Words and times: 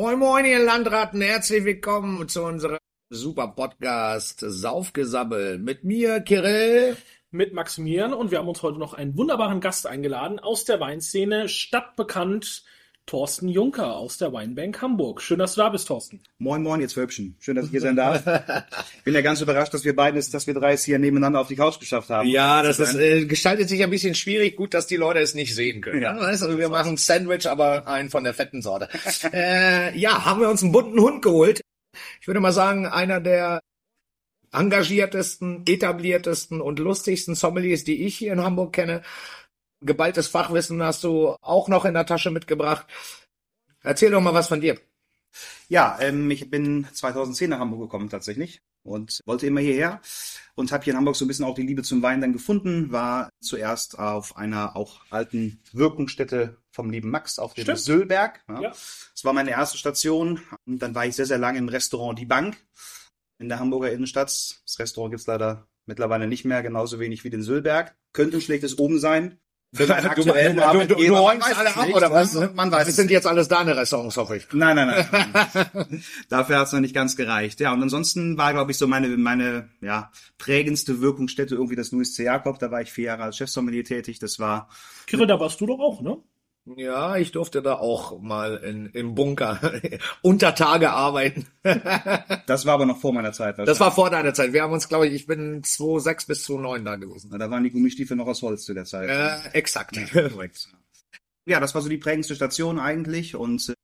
Moin 0.00 0.18
Moin, 0.18 0.46
ihr 0.46 0.64
Landratten, 0.64 1.20
herzlich 1.20 1.62
willkommen 1.66 2.26
zu 2.26 2.42
unserem 2.42 2.78
super 3.10 3.48
Podcast 3.48 4.40
Saufgesabbel 4.40 5.58
mit 5.58 5.84
mir, 5.84 6.20
Kirill. 6.20 6.96
mit 7.30 7.52
Maximilian 7.52 8.14
und 8.14 8.30
wir 8.30 8.38
haben 8.38 8.48
uns 8.48 8.62
heute 8.62 8.78
noch 8.78 8.94
einen 8.94 9.14
wunderbaren 9.18 9.60
Gast 9.60 9.86
eingeladen 9.86 10.38
aus 10.38 10.64
der 10.64 10.80
Weinszene, 10.80 11.50
stadtbekannt 11.50 12.64
Thorsten 13.06 13.48
Juncker 13.48 13.96
aus 13.96 14.18
der 14.18 14.32
Weinbank 14.32 14.80
Hamburg. 14.80 15.20
Schön, 15.20 15.40
dass 15.40 15.54
du 15.54 15.62
da 15.62 15.68
bist, 15.68 15.88
Thorsten. 15.88 16.22
Moin, 16.38 16.62
moin, 16.62 16.80
jetzt 16.80 16.96
Wölbchen. 16.96 17.36
Schön, 17.40 17.56
dass 17.56 17.64
ich 17.64 17.72
hier 17.72 17.80
sein 17.80 17.96
darf. 17.96 18.24
Bin 19.04 19.14
ja 19.14 19.20
ganz 19.20 19.40
überrascht, 19.40 19.74
dass 19.74 19.84
wir 19.84 19.96
beiden, 19.96 20.22
dass 20.30 20.46
wir 20.46 20.54
drei 20.54 20.74
es 20.74 20.84
hier 20.84 20.98
nebeneinander 20.98 21.40
auf 21.40 21.48
die 21.48 21.56
Couch 21.56 21.80
geschafft 21.80 22.08
haben. 22.10 22.28
Ja, 22.28 22.62
das 22.62 22.78
ist, 22.78 22.94
äh, 22.94 23.24
gestaltet 23.26 23.68
sich 23.68 23.82
ein 23.82 23.90
bisschen 23.90 24.14
schwierig. 24.14 24.56
Gut, 24.56 24.74
dass 24.74 24.86
die 24.86 24.96
Leute 24.96 25.18
es 25.18 25.34
nicht 25.34 25.54
sehen 25.54 25.80
können. 25.80 26.02
Ja. 26.02 26.16
Weißt, 26.16 26.42
du, 26.42 26.56
wir 26.56 26.68
machen 26.68 26.96
Sandwich, 26.96 27.46
aber 27.46 27.88
einen 27.88 28.10
von 28.10 28.22
der 28.22 28.34
fetten 28.34 28.62
Sorte. 28.62 28.88
äh, 29.32 29.98
ja, 29.98 30.24
haben 30.24 30.40
wir 30.40 30.48
uns 30.48 30.62
einen 30.62 30.72
bunten 30.72 31.00
Hund 31.00 31.22
geholt. 31.22 31.60
Ich 32.20 32.28
würde 32.28 32.40
mal 32.40 32.52
sagen, 32.52 32.86
einer 32.86 33.20
der 33.20 33.60
engagiertesten, 34.52 35.64
etabliertesten 35.66 36.60
und 36.60 36.78
lustigsten 36.78 37.34
Sommeliers, 37.34 37.84
die 37.84 38.04
ich 38.04 38.16
hier 38.16 38.32
in 38.32 38.42
Hamburg 38.42 38.72
kenne. 38.72 39.02
Geballtes 39.80 40.28
Fachwissen 40.28 40.82
hast 40.82 41.04
du 41.04 41.36
auch 41.40 41.68
noch 41.68 41.84
in 41.84 41.94
der 41.94 42.06
Tasche 42.06 42.30
mitgebracht. 42.30 42.86
Erzähl 43.82 44.10
doch 44.10 44.20
mal 44.20 44.34
was 44.34 44.48
von 44.48 44.60
dir. 44.60 44.78
Ja, 45.68 45.96
ähm, 46.00 46.30
ich 46.30 46.50
bin 46.50 46.86
2010 46.92 47.50
nach 47.50 47.60
Hamburg 47.60 47.80
gekommen 47.80 48.10
tatsächlich 48.10 48.60
und 48.82 49.20
wollte 49.24 49.46
immer 49.46 49.60
hierher 49.60 50.00
und 50.54 50.72
habe 50.72 50.84
hier 50.84 50.92
in 50.92 50.96
Hamburg 50.98 51.16
so 51.16 51.24
ein 51.24 51.28
bisschen 51.28 51.44
auch 51.44 51.54
die 51.54 51.62
Liebe 51.62 51.82
zum 51.82 52.02
Wein 52.02 52.20
dann 52.20 52.32
gefunden. 52.32 52.92
War 52.92 53.30
zuerst 53.40 53.98
auf 53.98 54.36
einer 54.36 54.76
auch 54.76 55.00
alten 55.10 55.62
Wirkungsstätte 55.72 56.56
vom 56.72 56.90
lieben 56.90 57.10
Max 57.10 57.38
auf 57.38 57.54
dem 57.54 57.62
Stimmt. 57.62 57.78
Söllberg. 57.78 58.40
Ja. 58.48 58.60
Ja. 58.60 58.70
Das 58.70 59.24
war 59.24 59.32
meine 59.32 59.50
erste 59.50 59.78
Station. 59.78 60.42
Und 60.66 60.80
dann 60.80 60.94
war 60.94 61.06
ich 61.06 61.16
sehr, 61.16 61.26
sehr 61.26 61.38
lange 61.38 61.58
im 61.58 61.68
Restaurant 61.68 62.18
Die 62.18 62.26
Bank 62.26 62.56
in 63.38 63.48
der 63.48 63.60
Hamburger 63.60 63.92
Innenstadt. 63.92 64.28
Das 64.28 64.78
Restaurant 64.78 65.12
gibt's 65.12 65.26
leider 65.26 65.66
mittlerweile 65.86 66.26
nicht 66.26 66.44
mehr, 66.44 66.62
genauso 66.62 67.00
wenig 67.00 67.24
wie 67.24 67.30
den 67.30 67.42
Söllberg. 67.42 67.96
Könnte 68.12 68.38
ein 68.38 68.42
schlechtes 68.42 68.78
Oben 68.78 68.98
sein. 68.98 69.38
Du, 69.72 69.86
du, 69.86 69.92
du, 69.92 70.94
du, 70.96 71.14
räumst 71.14 71.48
weiß 71.48 71.56
alle 71.56 71.68
es 71.68 71.76
ab, 71.76 71.86
nicht, 71.86 71.94
oder 71.94 72.10
was? 72.10 72.34
ne? 72.34 72.50
Man 72.54 72.72
weiß 72.72 72.80
Das 72.80 72.88
es 72.88 72.96
sind 72.96 73.08
jetzt 73.08 73.26
alles 73.28 73.46
deine 73.46 73.76
Restaurants, 73.76 74.16
hoffe 74.16 74.36
ich. 74.36 74.48
Nein, 74.52 74.74
nein, 74.74 75.06
nein. 75.12 76.02
Dafür 76.28 76.58
hat's 76.58 76.72
noch 76.72 76.80
nicht 76.80 76.94
ganz 76.94 77.14
gereicht. 77.14 77.60
Ja, 77.60 77.72
und 77.72 77.80
ansonsten 77.80 78.36
war, 78.36 78.52
glaube 78.52 78.72
ich, 78.72 78.78
so 78.78 78.88
meine, 78.88 79.06
meine 79.16 79.68
ja, 79.80 80.10
prägendste 80.38 81.00
Wirkungsstätte 81.00 81.54
irgendwie 81.54 81.76
das 81.76 81.92
Louis 81.92 82.12
C. 82.14 82.24
Jakob. 82.24 82.58
Da 82.58 82.72
war 82.72 82.82
ich 82.82 82.90
vier 82.90 83.04
Jahre 83.04 83.22
als 83.22 83.36
Chefsommelier 83.36 83.84
tätig. 83.84 84.18
Das 84.18 84.40
war, 84.40 84.68
Kirill, 85.06 85.28
da 85.28 85.38
warst 85.38 85.60
du 85.60 85.66
doch 85.66 85.78
auch, 85.78 86.02
ne? 86.02 86.16
Ja, 86.76 87.16
ich 87.16 87.32
durfte 87.32 87.62
da 87.62 87.74
auch 87.74 88.20
mal 88.20 88.56
in, 88.58 88.86
im 88.86 89.14
Bunker 89.14 89.58
unter 90.22 90.54
Tage 90.54 90.90
arbeiten. 90.90 91.46
das 92.46 92.66
war 92.66 92.74
aber 92.74 92.86
noch 92.86 93.00
vor 93.00 93.12
meiner 93.12 93.32
Zeit. 93.32 93.58
Das 93.58 93.80
war 93.80 93.92
vor 93.92 94.10
deiner 94.10 94.34
Zeit. 94.34 94.52
Wir 94.52 94.62
haben 94.62 94.72
uns, 94.72 94.88
glaube 94.88 95.08
ich, 95.08 95.14
ich 95.14 95.26
bin 95.26 95.62
2006 95.64 96.26
bis 96.26 96.44
2009 96.44 96.84
da 96.84 96.96
gewesen. 96.96 97.30
Da 97.36 97.50
waren 97.50 97.64
die 97.64 97.70
Gummistiefel 97.70 98.16
noch 98.16 98.26
aus 98.26 98.42
Holz 98.42 98.64
zu 98.64 98.74
der 98.74 98.84
Zeit. 98.84 99.08
Äh, 99.08 99.56
exakt. 99.56 99.98
Korrekt. 100.12 100.68
Ja, 101.46 101.58
das 101.58 101.74
war 101.74 101.80
so 101.80 101.88
die 101.88 101.96
prägendste 101.96 102.36
Station 102.36 102.78
eigentlich. 102.78 103.34
Und 103.34 103.70
äh, 103.70 103.74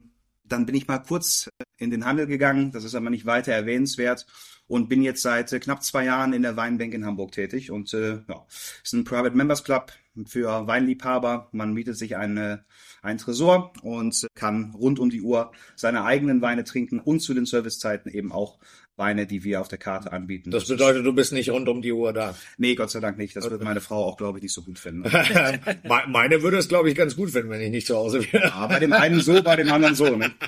dann 0.49 0.67
bin 0.67 0.75
ich 0.75 0.89
mal 0.89 0.99
kurz 0.99 1.49
äh, 1.59 1.65
in 1.79 1.91
den 1.91 2.05
Handel 2.05 2.27
gegangen. 2.27 2.73
Das 2.73 2.85
ist 2.85 2.95
aber 2.95 3.11
nicht 3.11 3.27
weiter 3.27 3.53
erwähnenswert. 3.53 4.27
Und 4.69 4.89
bin 4.89 5.03
jetzt 5.03 5.23
seit 5.23 5.53
äh, 5.53 5.61
knapp 5.61 5.85
zwei 5.85 6.05
Jahren 6.05 6.33
in 6.33 6.43
der 6.43 6.57
Weinbank 6.57 6.93
in 6.95 7.05
Hamburg 7.05 7.33
tätig. 7.33 7.71
Und 7.71 7.95
äh, 7.95 8.21
ja, 8.29 8.47
ist 8.83 8.93
ein 8.93 9.05
Private 9.05 9.37
Members 9.37 9.65
Club 9.65 9.93
für 10.27 10.67
Weinliebhaber. 10.67 11.49
Man 11.53 11.73
mietet 11.73 11.97
sich 11.97 12.17
eine, 12.17 12.65
einen 13.03 13.19
Tresor 13.19 13.73
und 13.83 14.27
kann 14.35 14.73
rund 14.73 14.99
um 14.99 15.11
die 15.11 15.21
Uhr 15.21 15.53
seine 15.75 16.05
eigenen 16.05 16.41
Weine 16.41 16.65
trinken 16.65 17.01
und 17.01 17.21
zu 17.21 17.35
den 17.35 17.47
Servicezeiten 17.47 18.11
eben 18.11 18.33
auch 18.33 18.59
Weine, 18.97 19.27
die 19.27 19.45
wir 19.45 19.61
auf 19.61 19.69
der 19.69 19.77
Karte 19.79 20.11
anbieten. 20.13 20.51
Das 20.51 20.67
bedeutet, 20.69 21.05
du 21.05 21.13
bist 21.13 21.33
nicht 21.33 21.51
rund 21.51 21.69
um 21.69 21.83
die 21.83 21.93
Uhr 21.93 22.13
da. 22.15 22.35
Nee, 22.57 22.75
Gott 22.75 22.91
sei 22.91 23.01
Dank 23.01 23.19
nicht. 23.19 23.37
Das 23.37 23.51
wird 23.51 23.63
meine 23.63 23.83
Frau 23.83 24.05
auch, 24.05 24.17
glaube 24.17 24.39
ich, 24.39 24.43
nicht 24.43 24.55
so 24.55 24.63
gut 24.63 24.79
finden. 24.79 25.03
Me- 25.85 26.03
Meine 26.09 26.43
würde 26.43 26.57
es, 26.57 26.69
glaube 26.69 26.89
ich, 26.89 26.95
ganz 26.97 27.15
gut 27.15 27.31
finden, 27.31 27.51
wenn 27.51 27.61
ich 27.61 27.71
nicht 27.71 27.87
zu 27.87 27.95
Hause 27.97 28.21
wäre. 28.33 28.45
Ja, 28.49 28.67
bei 28.67 28.79
dem 28.79 28.93
einen 28.95 29.21
so, 29.21 29.43
bei 29.43 29.57
dem 29.57 29.71
anderen 29.71 29.95
so. 29.95 30.17
Ne? 30.17 30.31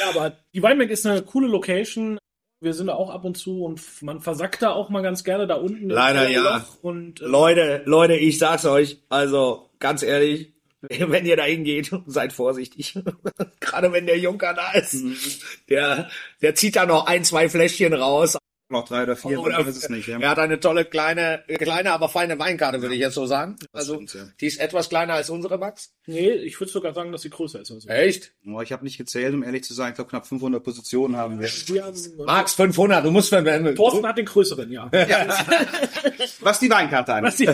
Ja, 0.00 0.10
aber 0.10 0.36
die 0.54 0.62
Weinbank 0.62 0.90
ist 0.90 1.06
eine 1.06 1.22
coole 1.22 1.48
Location. 1.48 2.18
Wir 2.60 2.74
sind 2.74 2.86
da 2.86 2.94
auch 2.94 3.10
ab 3.10 3.24
und 3.24 3.36
zu 3.36 3.64
und 3.64 3.80
man 4.02 4.20
versackt 4.20 4.62
da 4.62 4.70
auch 4.70 4.88
mal 4.88 5.02
ganz 5.02 5.24
gerne 5.24 5.46
da 5.48 5.54
unten. 5.56 5.88
Leider 5.88 6.28
ja. 6.28 6.64
Und 6.82 7.20
äh, 7.20 7.24
Leute, 7.24 7.82
Leute, 7.86 8.14
ich 8.14 8.38
sag's 8.38 8.64
euch, 8.64 8.98
also 9.08 9.70
ganz 9.80 10.02
ehrlich, 10.02 10.52
wenn 10.98 11.26
ihr 11.26 11.36
da 11.36 11.44
hingeht, 11.44 11.90
seid 12.06 12.32
vorsichtig. 12.32 12.98
Gerade 13.60 13.92
wenn 13.92 14.06
der 14.06 14.18
Junker 14.18 14.54
da 14.54 14.72
ist. 14.72 15.04
Der, 15.68 16.10
der 16.40 16.54
zieht 16.54 16.76
da 16.76 16.86
noch 16.86 17.06
ein, 17.06 17.24
zwei 17.24 17.48
Fläschchen 17.48 17.94
raus. 17.94 18.36
Noch 18.72 18.86
drei 18.86 19.02
oder 19.02 19.16
vier, 19.16 19.38
Oder- 19.38 19.60
ist 19.66 19.76
es 19.76 19.88
nicht. 19.90 20.08
Ja. 20.08 20.18
Er 20.18 20.30
hat 20.30 20.38
eine 20.38 20.58
tolle 20.58 20.86
kleine, 20.86 21.44
kleine, 21.46 21.92
aber 21.92 22.08
feine 22.08 22.38
Weinkarte, 22.38 22.80
würde 22.80 22.94
ich 22.94 23.00
jetzt 23.02 23.14
so 23.14 23.26
sagen. 23.26 23.56
Also, 23.72 23.94
stimmt, 23.94 24.14
ja. 24.14 24.24
die 24.40 24.46
ist 24.46 24.58
etwas 24.58 24.88
kleiner 24.88 25.12
als 25.12 25.28
unsere, 25.28 25.58
Max. 25.58 25.92
nee, 26.06 26.30
ich 26.30 26.58
würde 26.58 26.72
sogar 26.72 26.94
sagen, 26.94 27.12
dass 27.12 27.20
sie 27.22 27.28
größer 27.30 27.60
ist. 27.60 27.70
Also. 27.70 27.86
Echt? 27.88 28.32
Oh, 28.46 28.62
ich 28.62 28.72
habe 28.72 28.82
nicht 28.82 28.96
gezählt, 28.96 29.34
um 29.34 29.42
ehrlich 29.42 29.64
zu 29.64 29.74
sein. 29.74 29.90
Ich 29.90 29.96
glaube, 29.96 30.08
knapp 30.08 30.26
500 30.26 30.62
Positionen 30.64 31.16
haben 31.16 31.38
wir. 31.38 31.48
Wir 31.66 31.84
haben, 31.84 31.96
Max, 32.24 32.54
500, 32.54 33.04
du 33.04 33.10
musst 33.10 33.28
verwenden. 33.28 33.76
Thorsten 33.76 34.06
hat 34.06 34.16
den 34.16 34.24
größeren, 34.26 34.72
ja. 34.72 34.90
Was 36.40 36.58
die 36.58 36.70
Weinkarte 36.70 37.12
angeht. 37.12 37.28
Was 37.28 37.36
die, 37.36 37.48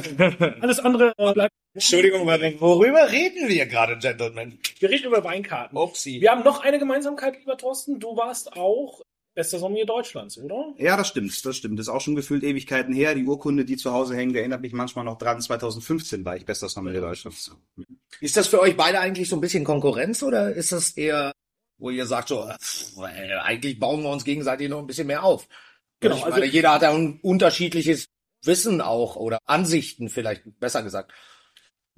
alles 0.60 0.78
andere 0.78 1.12
äh, 1.16 1.32
bleibt. 1.32 1.52
Entschuldigung, 1.74 2.26
worüber 2.26 3.10
reden 3.10 3.48
wir 3.48 3.66
gerade, 3.66 3.98
Gentlemen? 3.98 4.58
Wir 4.78 4.90
reden 4.90 5.06
über 5.06 5.22
Weinkarten. 5.22 5.76
Upsi. 5.76 6.20
Wir 6.20 6.30
haben 6.30 6.42
noch 6.42 6.60
eine 6.62 6.78
Gemeinsamkeit, 6.78 7.38
lieber 7.38 7.56
Thorsten. 7.56 8.00
Du 8.00 8.16
warst 8.16 8.52
auch 8.56 9.02
bester 9.38 9.60
Sommelier 9.60 9.86
Deutschlands, 9.86 10.36
oder? 10.36 10.74
Ja, 10.78 10.96
das 10.96 11.06
stimmt, 11.06 11.44
das 11.46 11.56
stimmt. 11.56 11.78
Das 11.78 11.86
ist 11.86 11.92
auch 11.92 12.00
schon 12.00 12.16
gefühlt 12.16 12.42
Ewigkeiten 12.42 12.92
her. 12.92 13.14
Die 13.14 13.24
Urkunde, 13.24 13.64
die 13.64 13.76
zu 13.76 13.92
Hause 13.92 14.16
hängt, 14.16 14.34
erinnert 14.34 14.62
mich 14.62 14.72
manchmal 14.72 15.04
noch 15.04 15.16
dran. 15.16 15.40
2015 15.40 16.24
war 16.24 16.36
ich 16.36 16.44
bester 16.44 16.68
Sommelier 16.68 17.00
Deutschlands. 17.02 17.52
Ist 18.20 18.36
das 18.36 18.48
für 18.48 18.60
euch 18.60 18.76
beide 18.76 18.98
eigentlich 18.98 19.28
so 19.28 19.36
ein 19.36 19.40
bisschen 19.40 19.62
Konkurrenz 19.62 20.24
oder 20.24 20.52
ist 20.52 20.72
das 20.72 20.90
eher, 20.96 21.30
wo 21.78 21.90
ihr 21.90 22.04
sagt 22.06 22.30
so, 22.30 22.48
äh, 22.48 23.36
eigentlich 23.40 23.78
bauen 23.78 24.02
wir 24.02 24.10
uns 24.10 24.24
gegenseitig 24.24 24.68
noch 24.68 24.80
ein 24.80 24.88
bisschen 24.88 25.06
mehr 25.06 25.22
auf? 25.22 25.46
Genau, 26.00 26.16
Ich 26.16 26.24
also- 26.24 26.40
meine, 26.40 26.50
jeder 26.50 26.72
hat 26.72 26.82
ja 26.82 26.92
ein 26.92 27.20
unterschiedliches 27.22 28.06
Wissen 28.44 28.80
auch 28.80 29.14
oder 29.14 29.38
Ansichten 29.44 30.08
vielleicht, 30.08 30.42
besser 30.58 30.82
gesagt. 30.82 31.12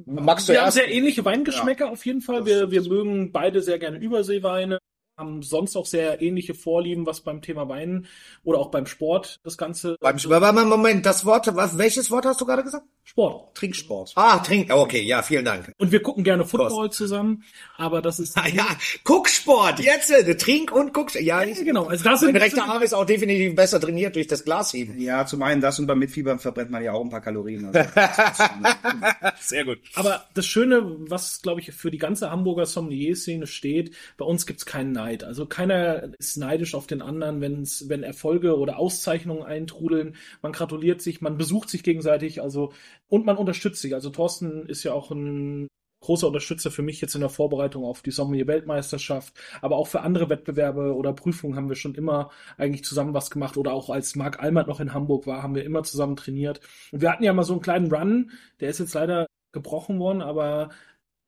Magst 0.04 0.46
du 0.46 0.52
Wir 0.52 0.60
haben 0.62 0.70
sehr 0.72 0.90
ähnliche 0.92 1.24
Weingeschmäcker 1.24 1.90
auf 1.90 2.04
jeden 2.04 2.20
Fall. 2.20 2.44
Wir, 2.44 2.70
wir 2.70 2.82
mögen 2.82 3.32
beide 3.32 3.62
sehr 3.62 3.78
gerne 3.78 3.96
Überseeweine, 3.96 4.78
haben 5.20 5.42
sonst 5.42 5.76
auch 5.76 5.86
sehr 5.86 6.20
ähnliche 6.20 6.54
Vorlieben, 6.54 7.06
was 7.06 7.20
beim 7.20 7.42
Thema 7.42 7.68
Wein 7.68 8.06
oder 8.42 8.58
auch 8.58 8.70
beim 8.70 8.86
Sport 8.86 9.38
das 9.44 9.56
Ganze. 9.56 9.96
Beim, 10.00 10.16
Moment, 10.26 10.68
Moment, 10.68 11.06
das 11.06 11.24
Wort, 11.24 11.54
was, 11.54 11.78
welches 11.78 12.10
Wort 12.10 12.24
hast 12.24 12.40
du 12.40 12.46
gerade 12.46 12.64
gesagt? 12.64 12.84
Sport. 13.04 13.54
Trinksport. 13.56 14.12
Ah, 14.16 14.38
trink. 14.38 14.72
Okay, 14.72 15.02
ja, 15.02 15.22
vielen 15.22 15.44
Dank. 15.44 15.72
Und 15.78 15.92
wir 15.92 16.02
gucken 16.02 16.24
gerne 16.24 16.44
Football 16.44 16.90
zusammen, 16.90 17.44
aber 17.76 18.02
das 18.02 18.18
ist. 18.18 18.30
Ah, 18.40 18.48
ja, 18.48 18.66
Gucksport, 19.04 19.80
jetzt, 19.80 20.10
äh, 20.10 20.34
Trink 20.34 20.72
und 20.72 20.94
Gucksport. 20.94 21.22
Ja, 21.22 21.42
Ja, 21.42 21.64
genau. 21.64 21.84
Also 21.84 22.04
da 22.04 22.16
sind 22.16 22.32
mein 22.32 22.42
rechter 22.42 22.64
Arm 22.64 22.82
ist 22.82 22.94
auch 22.94 23.04
definitiv 23.04 23.54
besser 23.54 23.80
trainiert 23.80 24.16
durch 24.16 24.26
das 24.26 24.44
Glasheben. 24.44 25.00
Ja, 25.00 25.26
zum 25.26 25.42
einen 25.42 25.60
das 25.60 25.78
und 25.78 25.86
beim 25.86 25.98
Mitfiebern 25.98 26.38
verbrennt 26.38 26.70
man 26.70 26.82
ja 26.82 26.92
auch 26.92 27.02
ein 27.02 27.10
paar 27.10 27.20
Kalorien. 27.20 27.66
Also, 27.66 27.80
Sehr 29.40 29.64
gut. 29.64 29.78
Aber 29.94 30.24
das 30.34 30.46
Schöne, 30.46 30.82
was, 31.00 31.42
glaube 31.42 31.60
ich, 31.60 31.72
für 31.72 31.90
die 31.90 31.98
ganze 31.98 32.30
Hamburger 32.30 32.66
Sommelier-Szene 32.66 33.46
steht, 33.46 33.94
bei 34.16 34.24
uns 34.24 34.46
gibt's 34.46 34.64
keinen 34.64 34.92
Neid. 34.92 35.09
Also 35.18 35.46
keiner 35.46 36.12
ist 36.18 36.36
neidisch 36.36 36.74
auf 36.74 36.86
den 36.86 37.02
anderen, 37.02 37.40
wenn's, 37.40 37.88
wenn 37.88 38.02
Erfolge 38.02 38.58
oder 38.58 38.78
Auszeichnungen 38.78 39.42
eintrudeln. 39.42 40.16
Man 40.42 40.52
gratuliert 40.52 41.02
sich, 41.02 41.20
man 41.20 41.36
besucht 41.38 41.68
sich 41.68 41.82
gegenseitig, 41.82 42.42
also 42.42 42.72
und 43.08 43.26
man 43.26 43.36
unterstützt 43.36 43.82
sich. 43.82 43.94
Also 43.94 44.10
Thorsten 44.10 44.66
ist 44.66 44.84
ja 44.84 44.92
auch 44.92 45.10
ein 45.10 45.68
großer 46.00 46.26
Unterstützer 46.26 46.70
für 46.70 46.82
mich 46.82 47.00
jetzt 47.00 47.14
in 47.14 47.20
der 47.20 47.30
Vorbereitung 47.30 47.84
auf 47.84 48.02
die 48.02 48.10
Sommelier-Weltmeisterschaft, 48.10 49.34
aber 49.60 49.76
auch 49.76 49.86
für 49.86 50.00
andere 50.00 50.30
Wettbewerbe 50.30 50.94
oder 50.94 51.12
Prüfungen 51.12 51.56
haben 51.56 51.68
wir 51.68 51.76
schon 51.76 51.94
immer 51.94 52.30
eigentlich 52.56 52.84
zusammen 52.84 53.14
was 53.14 53.30
gemacht 53.30 53.56
oder 53.56 53.72
auch 53.72 53.90
als 53.90 54.16
Marc 54.16 54.40
Almert 54.42 54.68
noch 54.68 54.80
in 54.80 54.94
Hamburg 54.94 55.26
war, 55.26 55.42
haben 55.42 55.54
wir 55.54 55.64
immer 55.64 55.82
zusammen 55.82 56.16
trainiert. 56.16 56.60
Und 56.90 57.02
wir 57.02 57.12
hatten 57.12 57.24
ja 57.24 57.32
mal 57.32 57.44
so 57.44 57.52
einen 57.52 57.62
kleinen 57.62 57.92
Run, 57.92 58.30
der 58.60 58.70
ist 58.70 58.80
jetzt 58.80 58.94
leider 58.94 59.26
gebrochen 59.52 59.98
worden, 59.98 60.22
aber 60.22 60.70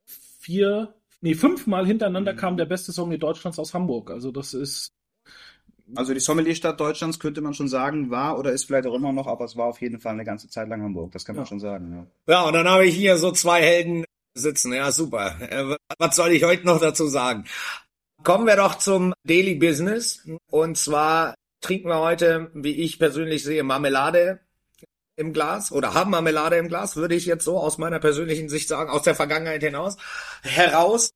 vier, 0.06 0.94
nee, 1.22 1.34
fünfmal 1.34 1.86
hintereinander 1.86 2.34
kam 2.34 2.56
der 2.58 2.66
beste 2.66 2.92
Sommelier 2.92 3.18
Deutschlands 3.18 3.58
aus 3.58 3.72
Hamburg. 3.72 4.10
Also 4.10 4.30
das 4.30 4.52
ist, 4.52 4.90
also 5.94 6.12
die 6.14 6.20
Sommelierstadt 6.20 6.78
Deutschlands 6.78 7.18
könnte 7.18 7.40
man 7.40 7.54
schon 7.54 7.68
sagen, 7.68 8.10
war 8.10 8.38
oder 8.38 8.52
ist 8.52 8.64
vielleicht 8.64 8.86
auch 8.86 8.94
immer 8.94 9.12
noch, 9.12 9.26
aber 9.26 9.44
es 9.44 9.56
war 9.56 9.66
auf 9.66 9.80
jeden 9.80 10.00
Fall 10.00 10.12
eine 10.12 10.24
ganze 10.24 10.48
Zeit 10.48 10.68
lang 10.68 10.82
Hamburg. 10.82 11.12
Das 11.12 11.24
kann 11.24 11.36
man 11.36 11.44
Ja. 11.44 11.48
schon 11.48 11.60
sagen. 11.60 12.06
Ja. 12.26 12.34
Ja, 12.34 12.42
und 12.46 12.52
dann 12.52 12.68
habe 12.68 12.86
ich 12.86 12.94
hier 12.94 13.16
so 13.16 13.32
zwei 13.32 13.62
Helden 13.62 14.04
sitzen. 14.34 14.72
Ja, 14.72 14.92
super. 14.92 15.36
Äh, 15.40 15.76
Was 15.98 16.16
soll 16.16 16.32
ich 16.32 16.44
heute 16.44 16.66
noch 16.66 16.80
dazu 16.80 17.06
sagen? 17.06 17.44
Kommen 18.22 18.46
wir 18.46 18.56
doch 18.56 18.76
zum 18.76 19.12
Daily 19.24 19.54
Business. 19.56 20.26
Und 20.50 20.78
zwar 20.78 21.34
trinken 21.60 21.88
wir 21.88 21.98
heute, 21.98 22.50
wie 22.54 22.72
ich 22.82 22.98
persönlich 22.98 23.42
sehe, 23.42 23.62
Marmelade 23.62 24.40
im 25.16 25.32
Glas 25.32 25.72
oder 25.72 25.94
haben 25.94 26.10
Marmelade 26.10 26.56
im 26.56 26.68
Glas, 26.68 26.96
würde 26.96 27.14
ich 27.14 27.26
jetzt 27.26 27.44
so 27.44 27.58
aus 27.58 27.78
meiner 27.78 27.98
persönlichen 27.98 28.48
Sicht 28.48 28.68
sagen, 28.68 28.90
aus 28.90 29.02
der 29.02 29.14
Vergangenheit 29.14 29.62
hinaus, 29.62 29.96
heraus. 30.42 31.12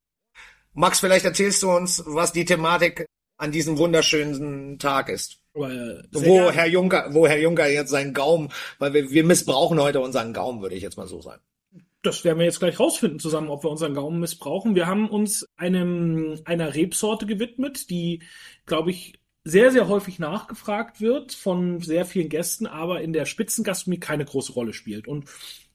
Max, 0.73 0.99
vielleicht 0.99 1.25
erzählst 1.25 1.63
du 1.63 1.71
uns, 1.71 2.03
was 2.05 2.31
die 2.31 2.45
Thematik 2.45 3.07
an 3.37 3.51
diesem 3.51 3.77
wunderschönen 3.77 4.79
Tag 4.79 5.09
ist. 5.09 5.39
Weil, 5.53 6.07
Wo 6.11 6.51
Herr 6.51 6.67
Juncker, 6.67 7.09
wo 7.13 7.27
Herr 7.27 7.39
Juncker 7.39 7.67
jetzt 7.67 7.89
seinen 7.89 8.13
Gaumen, 8.13 8.49
weil 8.77 8.93
wir, 8.93 9.09
wir 9.09 9.23
missbrauchen 9.23 9.81
heute 9.81 9.99
unseren 10.01 10.33
Gaumen, 10.33 10.61
würde 10.61 10.75
ich 10.75 10.83
jetzt 10.83 10.97
mal 10.97 11.07
so 11.07 11.21
sagen. 11.21 11.41
Das 12.03 12.23
werden 12.23 12.37
wir 12.37 12.45
jetzt 12.45 12.59
gleich 12.59 12.79
rausfinden 12.79 13.19
zusammen, 13.19 13.49
ob 13.49 13.63
wir 13.63 13.71
unseren 13.71 13.95
Gaumen 13.95 14.19
missbrauchen. 14.19 14.75
Wir 14.75 14.85
haben 14.85 15.09
uns 15.09 15.47
einem, 15.57 16.39
einer 16.45 16.75
Rebsorte 16.75 17.25
gewidmet, 17.25 17.89
die, 17.89 18.21
glaube 18.67 18.91
ich, 18.91 19.16
sehr, 19.47 19.71
sehr 19.71 19.87
häufig 19.87 20.19
nachgefragt 20.19 20.99
wird 20.99 21.31
von 21.31 21.79
sehr 21.79 22.05
vielen 22.05 22.27
Gästen, 22.27 22.67
aber 22.67 23.01
in 23.01 23.13
der 23.13 23.25
Spitzengastronomie 23.25 23.99
keine 23.99 24.25
große 24.25 24.51
Rolle 24.51 24.73
spielt. 24.73 25.07
Und 25.07 25.29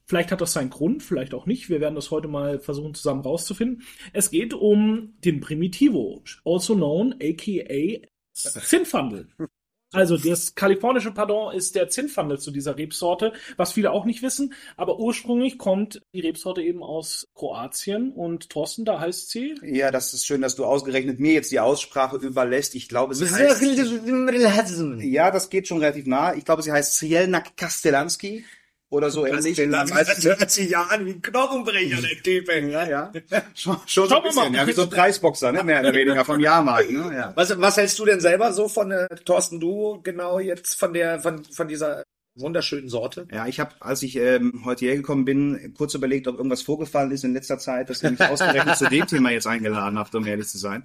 vielleicht 0.04 0.30
hat 0.30 0.42
das 0.42 0.52
seinen 0.52 0.68
Grund, 0.68 1.02
vielleicht 1.02 1.32
auch 1.32 1.46
nicht. 1.46 1.70
Wir 1.70 1.80
werden 1.80 1.94
das 1.94 2.10
heute 2.10 2.28
mal 2.28 2.58
versuchen 2.58 2.94
zusammen 2.94 3.22
rauszufinden. 3.22 3.82
Es 4.12 4.30
geht 4.30 4.52
um 4.52 5.14
den 5.24 5.40
Primitivo, 5.40 6.22
also 6.44 6.74
known, 6.74 7.14
aka 7.22 8.06
Zinfandel. 8.32 9.28
Also 9.92 10.16
das 10.16 10.54
kalifornische 10.54 11.12
Pardon 11.12 11.54
ist 11.54 11.74
der 11.74 11.88
Zinfandel 11.88 12.38
zu 12.38 12.50
dieser 12.50 12.76
Rebsorte, 12.76 13.32
was 13.56 13.72
viele 13.72 13.90
auch 13.92 14.04
nicht 14.04 14.22
wissen. 14.22 14.54
Aber 14.76 14.98
ursprünglich 14.98 15.58
kommt 15.58 16.02
die 16.14 16.20
Rebsorte 16.20 16.62
eben 16.62 16.82
aus 16.82 17.28
Kroatien 17.34 18.12
und 18.12 18.48
Thorsten, 18.50 18.84
da 18.84 19.00
heißt 19.00 19.30
sie. 19.30 19.54
Ja, 19.62 19.90
das 19.90 20.14
ist 20.14 20.26
schön, 20.26 20.40
dass 20.40 20.56
du 20.56 20.64
ausgerechnet 20.64 21.20
mir 21.20 21.34
jetzt 21.34 21.52
die 21.52 21.60
Aussprache 21.60 22.16
überlässt. 22.16 22.74
Ich 22.74 22.88
glaube, 22.88 23.14
sie 23.14 23.28
heißt, 23.30 23.62
ja, 25.02 25.30
das 25.30 25.50
geht 25.50 25.68
schon 25.68 25.78
relativ 25.78 26.06
nah. 26.06 26.34
Ich 26.34 26.44
glaube, 26.44 26.62
sie 26.62 26.72
heißt 26.72 26.96
Cielnak 26.96 27.56
Kastelanski 27.56 28.44
oder 28.92 29.10
so 29.10 29.26
ähnlich. 29.26 29.56
Das 29.56 30.24
hört 30.24 30.50
sich 30.50 30.70
ja 30.70 30.82
an 30.82 31.06
wie 31.06 31.12
ein 31.12 31.22
Knochenbrecher, 31.22 32.02
der 32.02 32.22
Typ. 32.22 32.48
Ja, 32.48 32.86
ja. 32.86 33.12
Schon, 33.54 33.78
schon 33.86 34.08
so 34.08 34.16
ein 34.16 34.22
bisschen, 34.22 34.54
ja, 34.54 34.66
wie 34.66 34.72
so 34.72 34.82
ein 34.82 34.90
Preisboxer, 34.90 35.50
ne, 35.50 35.64
mehr 35.64 35.80
oder 35.80 35.94
weniger 35.94 36.24
vom 36.24 36.40
Jahrmarkt, 36.40 36.90
ne, 36.90 37.12
ja. 37.14 37.32
Was, 37.34 37.58
was 37.58 37.76
hältst 37.76 37.98
du 37.98 38.04
denn 38.04 38.20
selber 38.20 38.52
so 38.52 38.68
von 38.68 38.90
äh, 38.90 39.08
Thorsten 39.24 39.60
Du 39.60 40.00
genau 40.02 40.38
jetzt 40.38 40.78
von 40.78 40.92
der 40.92 41.20
von 41.20 41.44
von 41.44 41.68
dieser 41.68 42.02
wunderschönen 42.34 42.88
Sorte? 42.88 43.26
Ja, 43.32 43.46
ich 43.46 43.60
habe, 43.60 43.72
als 43.80 44.02
ich 44.02 44.16
ähm, 44.16 44.62
heute 44.64 44.80
hierher 44.80 44.96
gekommen 44.96 45.24
bin, 45.24 45.74
kurz 45.76 45.94
überlegt, 45.94 46.28
ob 46.28 46.36
irgendwas 46.36 46.62
vorgefallen 46.62 47.10
ist 47.12 47.24
in 47.24 47.32
letzter 47.32 47.58
Zeit, 47.58 47.88
dass 47.88 48.02
ihr 48.02 48.10
mich 48.10 48.20
ausgerechnet 48.20 48.76
zu 48.76 48.88
dem 48.88 49.06
Thema 49.06 49.30
jetzt 49.30 49.46
eingeladen 49.46 49.98
habt, 49.98 50.14
um 50.14 50.26
ehrlich 50.26 50.48
zu 50.48 50.58
sein. 50.58 50.84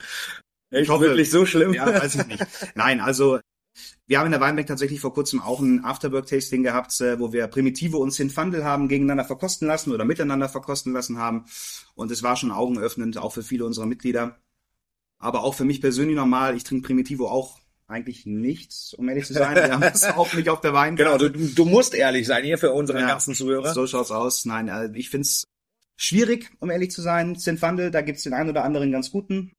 Ich 0.70 0.90
hoffe, 0.90 1.06
wirklich 1.06 1.32
so 1.32 1.46
schlimm. 1.46 1.74
Ja, 1.74 1.88
weiß 1.88 2.16
ich 2.16 2.28
nicht. 2.28 2.46
Nein, 2.76 3.00
also 3.00 3.40
wir 4.08 4.20
haben 4.20 4.26
in 4.28 4.32
der 4.32 4.42
Weinberg 4.42 4.68
tatsächlich 4.68 5.00
vor 5.00 5.14
kurzem 5.14 5.42
auch 5.42 5.60
ein 5.60 5.84
Afterwork-Tasting 5.84 6.64
gehabt, 6.64 7.00
äh, 7.02 7.20
wo 7.20 7.34
wir 7.34 7.48
Primitive 7.48 7.98
und 7.98 8.12
Zinfandel 8.12 8.64
haben 8.64 8.88
gegeneinander 8.88 9.26
verkosten 9.26 9.68
lassen 9.68 9.92
oder 9.92 10.06
miteinander 10.06 10.50
verkosten 10.50 10.94
lassen 10.94 11.18
haben. 11.18 11.46
Und 11.96 12.12
es 12.12 12.24
war 12.24 12.36
schon 12.36 12.52
augenöffnend, 12.52 13.18
auch 13.18 13.34
für 13.34 13.44
viele 13.44 13.66
unserer 13.66 13.86
Mitglieder. 13.86 14.38
Aber 15.20 15.44
auch 15.44 15.56
für 15.56 15.66
mich 15.66 15.82
persönlich 15.82 16.16
normal. 16.16 16.56
Ich 16.56 16.64
trinke 16.64 16.86
Primitivo 16.88 17.28
auch 17.28 17.60
eigentlich 17.88 18.26
nichts, 18.26 18.94
um 18.94 19.08
ehrlich 19.10 19.26
zu 19.26 19.34
sein. 19.34 19.56
Wir 19.56 19.72
haben 19.72 19.82
das 19.82 20.04
auch 20.18 20.34
nicht 20.34 20.50
auf 20.50 20.62
der 20.62 20.74
Weinkarte. 20.74 21.32
Genau, 21.32 21.46
du, 21.48 21.54
du 21.54 21.66
musst 21.66 21.94
ehrlich 21.94 22.28
sein 22.28 22.44
hier 22.44 22.58
für 22.58 22.72
unsere 22.72 23.00
Ja. 23.00 23.08
ganzen 23.08 23.34
Zuhörer. 23.34 23.74
So 23.74 23.88
schaut's 23.88 24.12
aus. 24.12 24.46
Nein, 24.46 24.68
äh, 24.68 24.92
ich 24.94 25.10
find's 25.10 25.46
schwierig, 25.96 26.52
um 26.60 26.70
ehrlich 26.70 26.92
zu 26.92 27.02
sein. 27.02 27.36
Zinfandel, 27.38 27.90
da 27.90 28.02
gibt's 28.02 28.24
den 28.24 28.34
einen 28.34 28.50
oder 28.50 28.64
anderen 28.64 28.92
ganz 28.92 29.10
guten. 29.12 29.54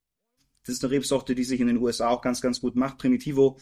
Das 0.64 0.74
ist 0.74 0.84
eine 0.84 0.90
Rebsorte, 0.92 1.34
die 1.34 1.44
sich 1.44 1.60
in 1.60 1.66
den 1.66 1.78
USA 1.78 2.08
auch 2.08 2.20
ganz, 2.20 2.42
ganz 2.42 2.60
gut 2.60 2.76
macht. 2.76 2.98
Primitivo 2.98 3.58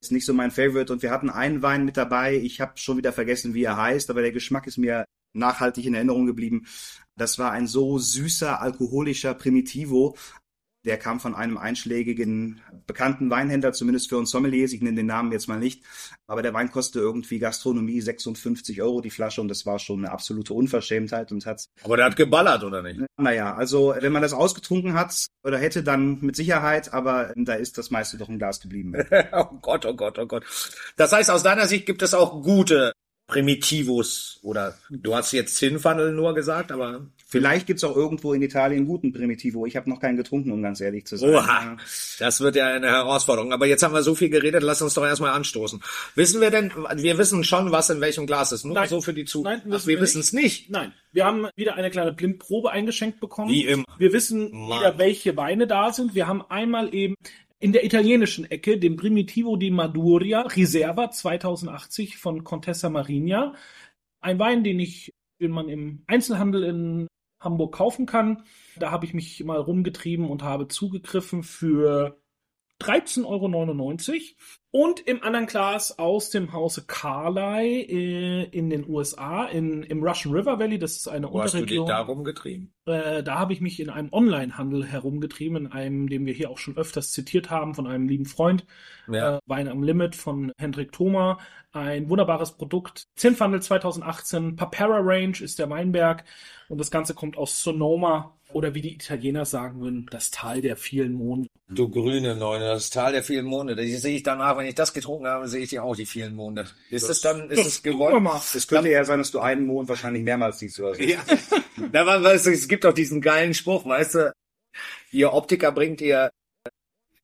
ist 0.00 0.12
nicht 0.12 0.26
so 0.26 0.34
mein 0.34 0.50
Favorite. 0.50 0.92
Und 0.92 1.02
wir 1.02 1.10
hatten 1.10 1.30
einen 1.30 1.62
Wein 1.62 1.84
mit 1.84 1.96
dabei. 1.96 2.36
Ich 2.36 2.60
habe 2.60 2.72
schon 2.76 2.96
wieder 2.96 3.12
vergessen, 3.12 3.54
wie 3.54 3.64
er 3.64 3.76
heißt, 3.76 4.10
aber 4.10 4.22
der 4.22 4.32
Geschmack 4.32 4.66
ist 4.66 4.78
mir 4.78 5.04
nachhaltig 5.32 5.86
in 5.86 5.94
Erinnerung 5.94 6.26
geblieben. 6.26 6.66
Das 7.16 7.38
war 7.38 7.52
ein 7.52 7.66
so 7.66 7.98
süßer, 7.98 8.60
alkoholischer 8.60 9.34
Primitivo. 9.34 10.16
Der 10.86 10.96
kam 10.96 11.20
von 11.20 11.34
einem 11.34 11.58
einschlägigen, 11.58 12.62
bekannten 12.86 13.28
Weinhändler, 13.28 13.72
zumindest 13.72 14.08
für 14.08 14.16
uns 14.16 14.30
Sommeliers. 14.30 14.72
Ich 14.72 14.80
nenne 14.80 14.96
den 14.96 15.06
Namen 15.06 15.30
jetzt 15.30 15.46
mal 15.46 15.58
nicht. 15.58 15.84
Aber 16.26 16.40
der 16.40 16.54
Wein 16.54 16.70
kostete 16.70 17.00
irgendwie 17.00 17.38
Gastronomie 17.38 18.00
56 18.00 18.80
Euro 18.80 19.02
die 19.02 19.10
Flasche 19.10 19.42
und 19.42 19.48
das 19.48 19.66
war 19.66 19.78
schon 19.78 19.98
eine 19.98 20.12
absolute 20.12 20.54
Unverschämtheit 20.54 21.32
und 21.32 21.44
hat, 21.44 21.66
Aber 21.84 21.96
der 21.98 22.06
hat 22.06 22.16
geballert, 22.16 22.64
oder 22.64 22.82
nicht? 22.82 23.00
naja, 23.18 23.54
also 23.54 23.94
wenn 24.00 24.12
man 24.12 24.22
das 24.22 24.32
ausgetrunken 24.32 24.94
hat 24.94 25.26
oder 25.44 25.58
hätte, 25.58 25.82
dann 25.82 26.18
mit 26.20 26.36
Sicherheit, 26.36 26.94
aber 26.94 27.32
da 27.36 27.54
ist 27.54 27.76
das 27.76 27.90
meiste 27.90 28.16
doch 28.16 28.30
im 28.30 28.38
Glas 28.38 28.60
geblieben. 28.60 28.94
oh 29.32 29.58
Gott, 29.60 29.84
oh 29.84 29.94
Gott, 29.94 30.18
oh 30.18 30.26
Gott. 30.26 30.44
Das 30.96 31.12
heißt, 31.12 31.30
aus 31.30 31.42
deiner 31.42 31.66
Sicht 31.66 31.84
gibt 31.84 32.00
es 32.00 32.14
auch 32.14 32.42
gute 32.42 32.92
Primitivos 33.30 34.40
oder 34.42 34.76
du 34.90 35.14
hast 35.14 35.32
jetzt 35.32 35.56
Zinfandel 35.56 36.12
nur 36.12 36.34
gesagt, 36.34 36.72
aber 36.72 37.06
Vielleicht 37.30 37.68
gibt's 37.68 37.84
auch 37.84 37.94
irgendwo 37.94 38.32
in 38.32 38.42
Italien 38.42 38.78
einen 38.78 38.86
guten 38.88 39.12
Primitivo. 39.12 39.64
Ich 39.64 39.76
habe 39.76 39.88
noch 39.88 40.00
keinen 40.00 40.16
getrunken, 40.16 40.50
um 40.50 40.62
ganz 40.64 40.80
ehrlich 40.80 41.06
zu 41.06 41.16
sein. 41.16 41.30
Oha, 41.30 41.76
das 42.18 42.40
wird 42.40 42.56
ja 42.56 42.66
eine 42.66 42.88
Herausforderung. 42.88 43.52
Aber 43.52 43.66
jetzt 43.66 43.84
haben 43.84 43.94
wir 43.94 44.02
so 44.02 44.16
viel 44.16 44.30
geredet, 44.30 44.64
lass 44.64 44.82
uns 44.82 44.94
doch 44.94 45.04
erstmal 45.06 45.30
anstoßen. 45.30 45.80
Wissen 46.16 46.40
wir 46.40 46.50
denn, 46.50 46.72
wir 46.96 47.18
wissen 47.18 47.44
schon, 47.44 47.70
was 47.70 47.88
in 47.88 48.00
welchem 48.00 48.26
Glas 48.26 48.50
ist, 48.50 48.64
nur 48.64 48.74
Nein. 48.74 48.88
so 48.88 49.00
für 49.00 49.14
die 49.14 49.26
Zuhörer. 49.26 49.58
Nein, 49.58 49.62
Ach, 49.64 49.70
wissen 49.74 49.86
wir 49.86 49.94
wir 49.94 50.02
wissen 50.02 50.20
es 50.20 50.32
nicht. 50.32 50.70
Nein, 50.70 50.92
wir 51.12 51.24
haben 51.24 51.46
wieder 51.54 51.76
eine 51.76 51.90
kleine 51.90 52.12
Blindprobe 52.12 52.72
eingeschenkt 52.72 53.20
bekommen. 53.20 53.48
Wie 53.48 53.64
immer. 53.64 53.84
Wir 53.96 54.12
wissen 54.12 54.50
Mann. 54.50 54.80
wieder, 54.80 54.98
welche 54.98 55.36
Weine 55.36 55.68
da 55.68 55.92
sind. 55.92 56.16
Wir 56.16 56.26
haben 56.26 56.42
einmal 56.48 56.92
eben 56.92 57.14
in 57.60 57.72
der 57.72 57.84
italienischen 57.84 58.50
Ecke 58.50 58.78
den 58.78 58.96
Primitivo 58.96 59.56
di 59.56 59.70
Maduria 59.70 60.40
Riserva 60.40 61.10
2080 61.10 62.16
von 62.16 62.42
Contessa 62.42 62.88
Marinia. 62.88 63.54
Ein 64.20 64.38
Wein, 64.38 64.64
den 64.64 64.80
ich, 64.80 65.12
den 65.40 65.50
man 65.50 65.68
im 65.68 66.02
Einzelhandel 66.06 66.64
in 66.64 67.06
Hamburg 67.38 67.74
kaufen 67.74 68.06
kann. 68.06 68.44
Da 68.76 68.90
habe 68.90 69.04
ich 69.04 69.14
mich 69.14 69.44
mal 69.44 69.58
rumgetrieben 69.58 70.28
und 70.28 70.42
habe 70.42 70.68
zugegriffen 70.68 71.42
für 71.42 72.18
13,99 72.80 73.24
Euro. 73.26 74.20
Und 74.72 75.00
im 75.00 75.22
anderen 75.24 75.46
Glas 75.46 75.98
aus 75.98 76.30
dem 76.30 76.52
Hause 76.52 76.84
Carlyle 76.86 77.82
äh, 77.82 78.44
in 78.44 78.70
den 78.70 78.88
USA, 78.88 79.44
in, 79.46 79.82
im 79.82 80.00
Russian 80.00 80.32
River 80.32 80.60
Valley, 80.60 80.78
das 80.78 80.96
ist 80.96 81.08
eine 81.08 81.28
Wo 81.28 81.42
hast 81.42 81.54
du 81.54 81.58
dich 81.58 81.78
Unterregion. 81.80 81.86
darum 81.86 82.22
getrieben? 82.22 82.72
Äh, 82.86 83.24
da 83.24 83.36
habe 83.36 83.52
ich 83.52 83.60
mich 83.60 83.80
in 83.80 83.90
einem 83.90 84.12
Onlinehandel 84.12 84.86
herumgetrieben, 84.86 85.56
in 85.56 85.72
einem, 85.72 86.08
den 86.08 86.24
wir 86.24 86.34
hier 86.34 86.50
auch 86.50 86.58
schon 86.58 86.76
öfters 86.76 87.10
zitiert 87.10 87.50
haben, 87.50 87.74
von 87.74 87.88
einem 87.88 88.06
lieben 88.08 88.26
Freund. 88.26 88.64
Ja. 89.08 89.38
Äh, 89.38 89.40
Wein 89.46 89.66
am 89.66 89.82
Limit 89.82 90.14
von 90.14 90.52
Hendrik 90.56 90.92
Thoma. 90.92 91.38
Ein 91.72 92.08
wunderbares 92.08 92.56
Produkt. 92.56 93.08
Zinfandel 93.16 93.60
2018. 93.62 94.54
Papera 94.54 94.98
Range 95.00 95.36
ist 95.40 95.58
der 95.58 95.68
Weinberg. 95.68 96.24
Und 96.68 96.78
das 96.78 96.92
Ganze 96.92 97.14
kommt 97.14 97.36
aus 97.36 97.60
Sonoma. 97.60 98.38
Oder 98.52 98.74
wie 98.74 98.80
die 98.80 98.94
Italiener 98.94 99.44
sagen 99.44 99.80
würden, 99.80 100.06
das 100.10 100.30
Tal 100.30 100.60
der 100.60 100.76
vielen 100.76 101.12
Monde. 101.12 101.48
Du 101.68 101.88
grüne 101.88 102.34
Neune, 102.34 102.64
das 102.66 102.90
Tal 102.90 103.12
der 103.12 103.22
vielen 103.22 103.44
Monde. 103.46 103.76
Das 103.76 103.86
sehe 103.86 104.16
ich 104.16 104.22
danach, 104.24 104.56
wenn 104.58 104.66
ich 104.66 104.74
das 104.74 104.92
getrunken 104.92 105.26
habe, 105.26 105.46
sehe 105.46 105.62
ich 105.62 105.70
ja 105.70 105.82
auch 105.82 105.94
die 105.94 106.06
vielen 106.06 106.34
Monde. 106.34 106.66
Ist 106.90 107.08
es 107.08 107.20
dann, 107.20 107.48
ist 107.50 107.64
es 107.64 107.82
gewollt? 107.82 108.14
Es 108.54 108.66
könnte 108.66 108.88
eher 108.88 109.04
sein, 109.04 109.18
dass 109.20 109.30
du 109.30 109.38
einen 109.38 109.66
Mond 109.66 109.88
wahrscheinlich 109.88 110.24
mehrmals 110.24 110.58
siehst 110.58 110.80
oder 110.80 110.94
so. 110.94 111.02
Ja. 111.02 111.18
Da 111.92 112.04
war, 112.04 112.22
weißt 112.22 112.46
du, 112.46 112.50
es 112.50 112.68
gibt 112.68 112.84
auch 112.84 112.92
diesen 112.92 113.22
geilen 113.22 113.54
Spruch, 113.54 113.86
weißt 113.86 114.14
du, 114.16 114.32
ihr 115.12 115.32
Optiker 115.32 115.72
bringt 115.72 116.02
ihr, 116.02 116.30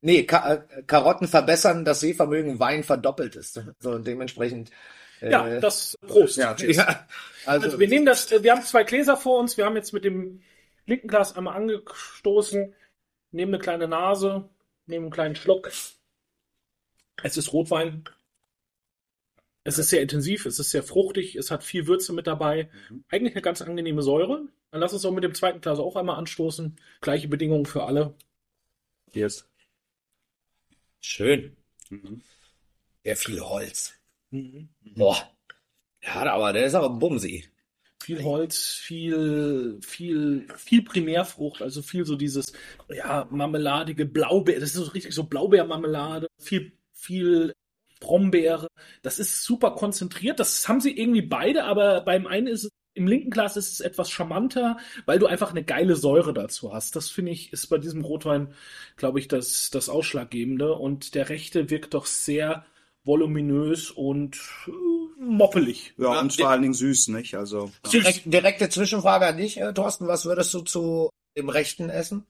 nee, 0.00 0.22
Ka 0.22 0.54
äh, 0.54 0.82
Karotten 0.86 1.28
verbessern, 1.28 1.84
das 1.84 2.00
Sehvermögen, 2.00 2.58
Wein 2.58 2.82
verdoppelt 2.82 3.36
ist. 3.36 3.60
So, 3.80 3.98
dementsprechend. 3.98 4.70
äh, 5.20 5.30
Ja, 5.30 5.60
das 5.60 5.98
Prost. 6.06 6.38
Ja, 6.38 6.56
ja, 6.58 7.06
also, 7.44 7.66
Also 7.66 7.78
wir 7.78 7.88
nehmen 7.88 8.06
das, 8.06 8.32
äh, 8.32 8.42
wir 8.42 8.52
haben 8.52 8.62
zwei 8.62 8.84
Gläser 8.84 9.16
vor 9.18 9.40
uns, 9.40 9.58
wir 9.58 9.66
haben 9.66 9.76
jetzt 9.76 9.92
mit 9.92 10.04
dem 10.04 10.40
linken 10.86 11.08
Glas 11.08 11.36
einmal 11.36 11.56
angestoßen, 11.56 12.74
nehmen 13.32 13.54
eine 13.54 13.62
kleine 13.62 13.88
Nase, 13.88 14.48
nehmen 14.86 15.06
einen 15.06 15.12
kleinen 15.12 15.36
Schluck. 15.36 15.70
Es 17.22 17.36
ist 17.36 17.52
Rotwein. 17.52 18.04
Es 19.64 19.78
ist 19.78 19.88
sehr 19.88 20.00
intensiv, 20.00 20.46
es 20.46 20.60
ist 20.60 20.70
sehr 20.70 20.84
fruchtig, 20.84 21.34
es 21.34 21.50
hat 21.50 21.64
viel 21.64 21.88
Würze 21.88 22.12
mit 22.12 22.28
dabei. 22.28 22.70
Eigentlich 23.08 23.34
eine 23.34 23.42
ganz 23.42 23.62
angenehme 23.62 24.02
Säure. 24.02 24.46
Dann 24.70 24.80
lass 24.80 24.92
uns 24.92 25.04
auch 25.04 25.12
mit 25.12 25.24
dem 25.24 25.34
zweiten 25.34 25.60
Glas 25.60 25.78
auch 25.80 25.96
einmal 25.96 26.18
anstoßen. 26.18 26.76
Gleiche 27.00 27.28
Bedingungen 27.28 27.66
für 27.66 27.84
alle. 27.84 28.14
Cheers. 29.12 29.48
schön. 31.00 31.56
Mhm. 31.90 32.22
Der 33.04 33.16
viel 33.16 33.40
Holz. 33.40 33.94
Boah. 34.94 35.32
Ja, 36.02 36.32
aber 36.32 36.52
der 36.52 36.66
ist 36.66 36.74
aber 36.74 36.90
bumsi. 36.90 37.48
Viel 38.06 38.22
Holz, 38.22 38.74
viel, 38.80 39.80
viel, 39.82 40.46
viel 40.56 40.82
Primärfrucht, 40.82 41.60
also 41.60 41.82
viel 41.82 42.06
so 42.06 42.14
dieses, 42.14 42.52
ja, 42.88 43.26
marmeladige 43.30 44.06
Blaubeer, 44.06 44.60
das 44.60 44.70
ist 44.70 44.76
so 44.76 44.92
richtig 44.92 45.12
so 45.12 45.24
Blaubeermarmelade, 45.24 46.28
viel, 46.38 46.70
viel 46.92 47.52
Brombeere. 47.98 48.68
Das 49.02 49.18
ist 49.18 49.42
super 49.42 49.72
konzentriert. 49.72 50.38
Das 50.38 50.68
haben 50.68 50.80
sie 50.80 50.96
irgendwie 50.96 51.22
beide, 51.22 51.64
aber 51.64 52.02
beim 52.02 52.28
einen 52.28 52.46
ist 52.46 52.66
es, 52.66 52.70
im 52.94 53.08
linken 53.08 53.30
Glas 53.30 53.56
ist 53.56 53.72
es 53.72 53.80
etwas 53.80 54.08
charmanter, 54.08 54.76
weil 55.04 55.18
du 55.18 55.26
einfach 55.26 55.50
eine 55.50 55.64
geile 55.64 55.96
Säure 55.96 56.32
dazu 56.32 56.72
hast. 56.72 56.94
Das 56.94 57.10
finde 57.10 57.32
ich, 57.32 57.52
ist 57.52 57.66
bei 57.66 57.78
diesem 57.78 58.02
Rotwein, 58.04 58.54
glaube 58.94 59.18
ich, 59.18 59.26
das, 59.26 59.70
das 59.70 59.88
Ausschlaggebende. 59.88 60.74
Und 60.74 61.16
der 61.16 61.28
rechte 61.28 61.70
wirkt 61.70 61.94
doch 61.94 62.06
sehr 62.06 62.64
voluminös 63.02 63.90
und 63.90 64.36
äh, 64.68 64.70
moppelig. 65.18 65.94
Ja, 65.96 66.14
Ja, 66.14 66.20
und 66.20 66.32
vor 66.32 66.48
allen 66.48 66.62
Dingen 66.62 66.74
süß, 66.74 67.08
nicht? 67.08 67.34
Also, 67.34 67.70
Direkt, 67.92 68.22
direkte 68.26 68.68
Zwischenfrage 68.68 69.26
an 69.26 69.36
dich, 69.36 69.60
äh, 69.60 69.72
Thorsten. 69.72 70.06
Was 70.06 70.24
würdest 70.24 70.52
du 70.54 70.60
zu 70.60 71.10
dem 71.36 71.48
Rechten 71.48 71.90
essen? 71.90 72.26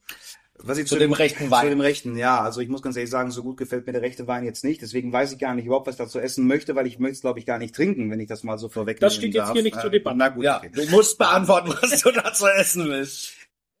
Was 0.59 0.79
ich 0.79 0.87
Zu 0.87 0.97
dem 0.97 1.13
rechten 1.13 1.51
Wein. 1.51 1.65
Zu 1.65 1.69
dem 1.69 1.81
rechten, 1.81 2.17
ja. 2.17 2.41
Also 2.41 2.61
ich 2.61 2.67
muss 2.67 2.81
ganz 2.81 2.95
ehrlich 2.95 3.11
sagen, 3.11 3.29
so 3.29 3.43
gut 3.43 3.57
gefällt 3.57 3.85
mir 3.85 3.93
der 3.93 4.01
rechte 4.01 4.25
Wein 4.25 4.43
jetzt 4.43 4.63
nicht. 4.63 4.81
Deswegen 4.81 5.13
weiß 5.13 5.31
ich 5.31 5.37
gar 5.37 5.53
nicht 5.53 5.65
überhaupt, 5.65 5.85
was 5.85 5.93
ich 5.93 5.99
dazu 5.99 6.19
essen 6.19 6.47
möchte, 6.47 6.75
weil 6.75 6.87
ich 6.87 6.97
möchte 6.97 7.13
es, 7.13 7.21
glaube 7.21 7.37
ich, 7.37 7.45
gar 7.45 7.59
nicht 7.59 7.75
trinken, 7.75 8.09
wenn 8.09 8.19
ich 8.19 8.27
das 8.27 8.43
mal 8.43 8.57
so 8.57 8.67
vorweg 8.67 8.99
Das 8.99 9.13
steht 9.13 9.35
jetzt 9.35 9.51
hier 9.51 9.61
nicht 9.61 9.79
zur 9.79 9.91
Debatte. 9.91 10.17
Na 10.17 10.29
gut, 10.29 10.43
Ja, 10.43 10.57
okay. 10.57 10.71
du 10.73 10.89
musst 10.89 11.19
beantworten, 11.19 11.69
was 11.81 12.01
du 12.01 12.11
dazu 12.11 12.47
essen 12.47 12.89
willst. 12.89 13.33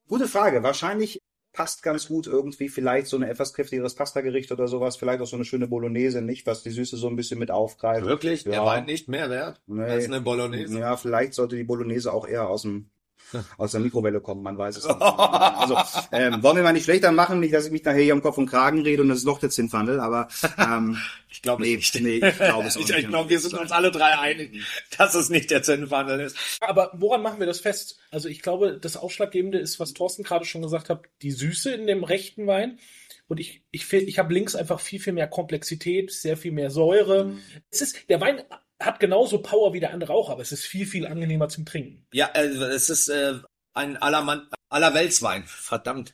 Gute 0.07 0.27
Frage. 0.27 0.61
Wahrscheinlich 0.61 1.19
passt 1.57 1.81
ganz 1.81 2.07
gut 2.07 2.27
irgendwie 2.27 2.69
vielleicht 2.69 3.07
so 3.07 3.17
ein 3.17 3.23
etwas 3.23 3.51
kräftigeres 3.51 3.95
Pastagericht 3.95 4.51
oder 4.51 4.67
sowas. 4.67 4.95
Vielleicht 4.95 5.21
auch 5.21 5.27
so 5.27 5.35
eine 5.35 5.43
schöne 5.43 5.67
Bolognese, 5.67 6.21
nicht? 6.21 6.45
Was 6.45 6.61
die 6.61 6.69
Süße 6.69 6.97
so 6.97 7.07
ein 7.07 7.15
bisschen 7.15 7.39
mit 7.39 7.49
aufgreift. 7.49 8.05
Wirklich? 8.05 8.43
Der 8.43 8.53
Ja. 8.53 8.65
Wein 8.65 8.85
nicht 8.85 9.07
mehr 9.09 9.31
wert 9.31 9.59
Nee. 9.65 9.81
als 9.81 10.05
eine 10.05 10.21
Bolognese? 10.21 10.77
Ja, 10.77 10.95
vielleicht 10.97 11.33
sollte 11.33 11.55
die 11.55 11.63
Bolognese 11.63 12.13
auch 12.13 12.27
eher 12.27 12.47
aus 12.47 12.61
dem 12.61 12.91
aus 13.57 13.71
der 13.71 13.81
Mikrowelle 13.81 14.21
kommen, 14.21 14.43
man 14.43 14.57
weiß 14.57 14.77
es 14.77 14.87
nicht. 14.87 15.01
Also, 15.01 15.77
ähm, 16.11 16.41
wollen 16.43 16.57
wir 16.57 16.63
mal 16.63 16.73
nicht 16.73 16.85
schlechter 16.85 17.11
machen, 17.11 17.39
nicht, 17.39 17.53
dass 17.53 17.65
ich 17.65 17.71
mich 17.71 17.83
nachher 17.83 18.01
hier 18.01 18.13
um 18.13 18.21
Kopf 18.21 18.37
und 18.37 18.47
Kragen 18.47 18.81
rede 18.81 19.01
und 19.01 19.09
das 19.09 19.19
ist 19.19 19.27
doch 19.27 19.39
der 19.39 19.49
Zinnfandel, 19.49 19.99
aber 19.99 20.27
ähm, 20.57 20.97
Ich 21.29 21.41
glaube 21.41 21.61
nee, 21.61 21.75
nicht. 21.75 21.93
nee, 22.01 22.15
ich 22.25 22.37
glaube 22.37 22.67
es 22.67 22.77
auch 22.77 22.81
Ich, 22.81 22.87
nicht. 22.87 22.99
ich 22.99 23.07
glaube, 23.09 23.29
wir 23.29 23.39
sind 23.39 23.53
uns 23.53 23.71
alle 23.71 23.91
drei 23.91 24.17
einig, 24.17 24.63
dass 24.97 25.13
es 25.13 25.29
nicht 25.29 25.51
der 25.51 25.61
Zinnfandel 25.61 26.21
ist. 26.21 26.37
Aber 26.61 26.91
woran 26.95 27.21
machen 27.21 27.39
wir 27.39 27.45
das 27.47 27.59
fest? 27.59 27.99
Also 28.11 28.29
ich 28.29 28.41
glaube, 28.41 28.79
das 28.79 28.97
Ausschlaggebende 28.97 29.59
ist, 29.59 29.79
was 29.79 29.93
Thorsten 29.93 30.23
gerade 30.23 30.45
schon 30.45 30.61
gesagt 30.61 30.89
hat, 30.89 31.03
die 31.21 31.31
Süße 31.31 31.71
in 31.71 31.85
dem 31.85 32.03
rechten 32.03 32.47
Wein. 32.47 32.79
Und 33.27 33.39
ich, 33.41 33.61
ich 33.71 33.85
finde, 33.85 34.05
ich 34.05 34.19
habe 34.19 34.33
links 34.33 34.55
einfach 34.55 34.79
viel, 34.79 35.01
viel 35.01 35.11
mehr 35.13 35.27
Komplexität, 35.27 36.11
sehr 36.11 36.37
viel 36.37 36.53
mehr 36.53 36.71
Säure. 36.71 37.33
Es 37.69 37.81
ist, 37.81 38.09
der 38.09 38.21
Wein 38.21 38.41
hat 38.79 38.99
genauso 38.99 39.41
Power 39.41 39.73
wie 39.73 39.79
der 39.79 39.93
andere 39.93 40.13
auch, 40.13 40.29
aber 40.29 40.41
es 40.41 40.51
ist 40.51 40.65
viel, 40.65 40.85
viel 40.85 41.07
angenehmer 41.07 41.49
zum 41.49 41.65
Trinken. 41.65 42.05
Ja, 42.13 42.29
also 42.33 42.65
es 42.65 42.89
ist 42.89 43.09
äh, 43.09 43.35
ein 43.73 43.97
Allermann, 43.97 44.47
Allerweltswein, 44.69 45.43
verdammt. 45.45 46.13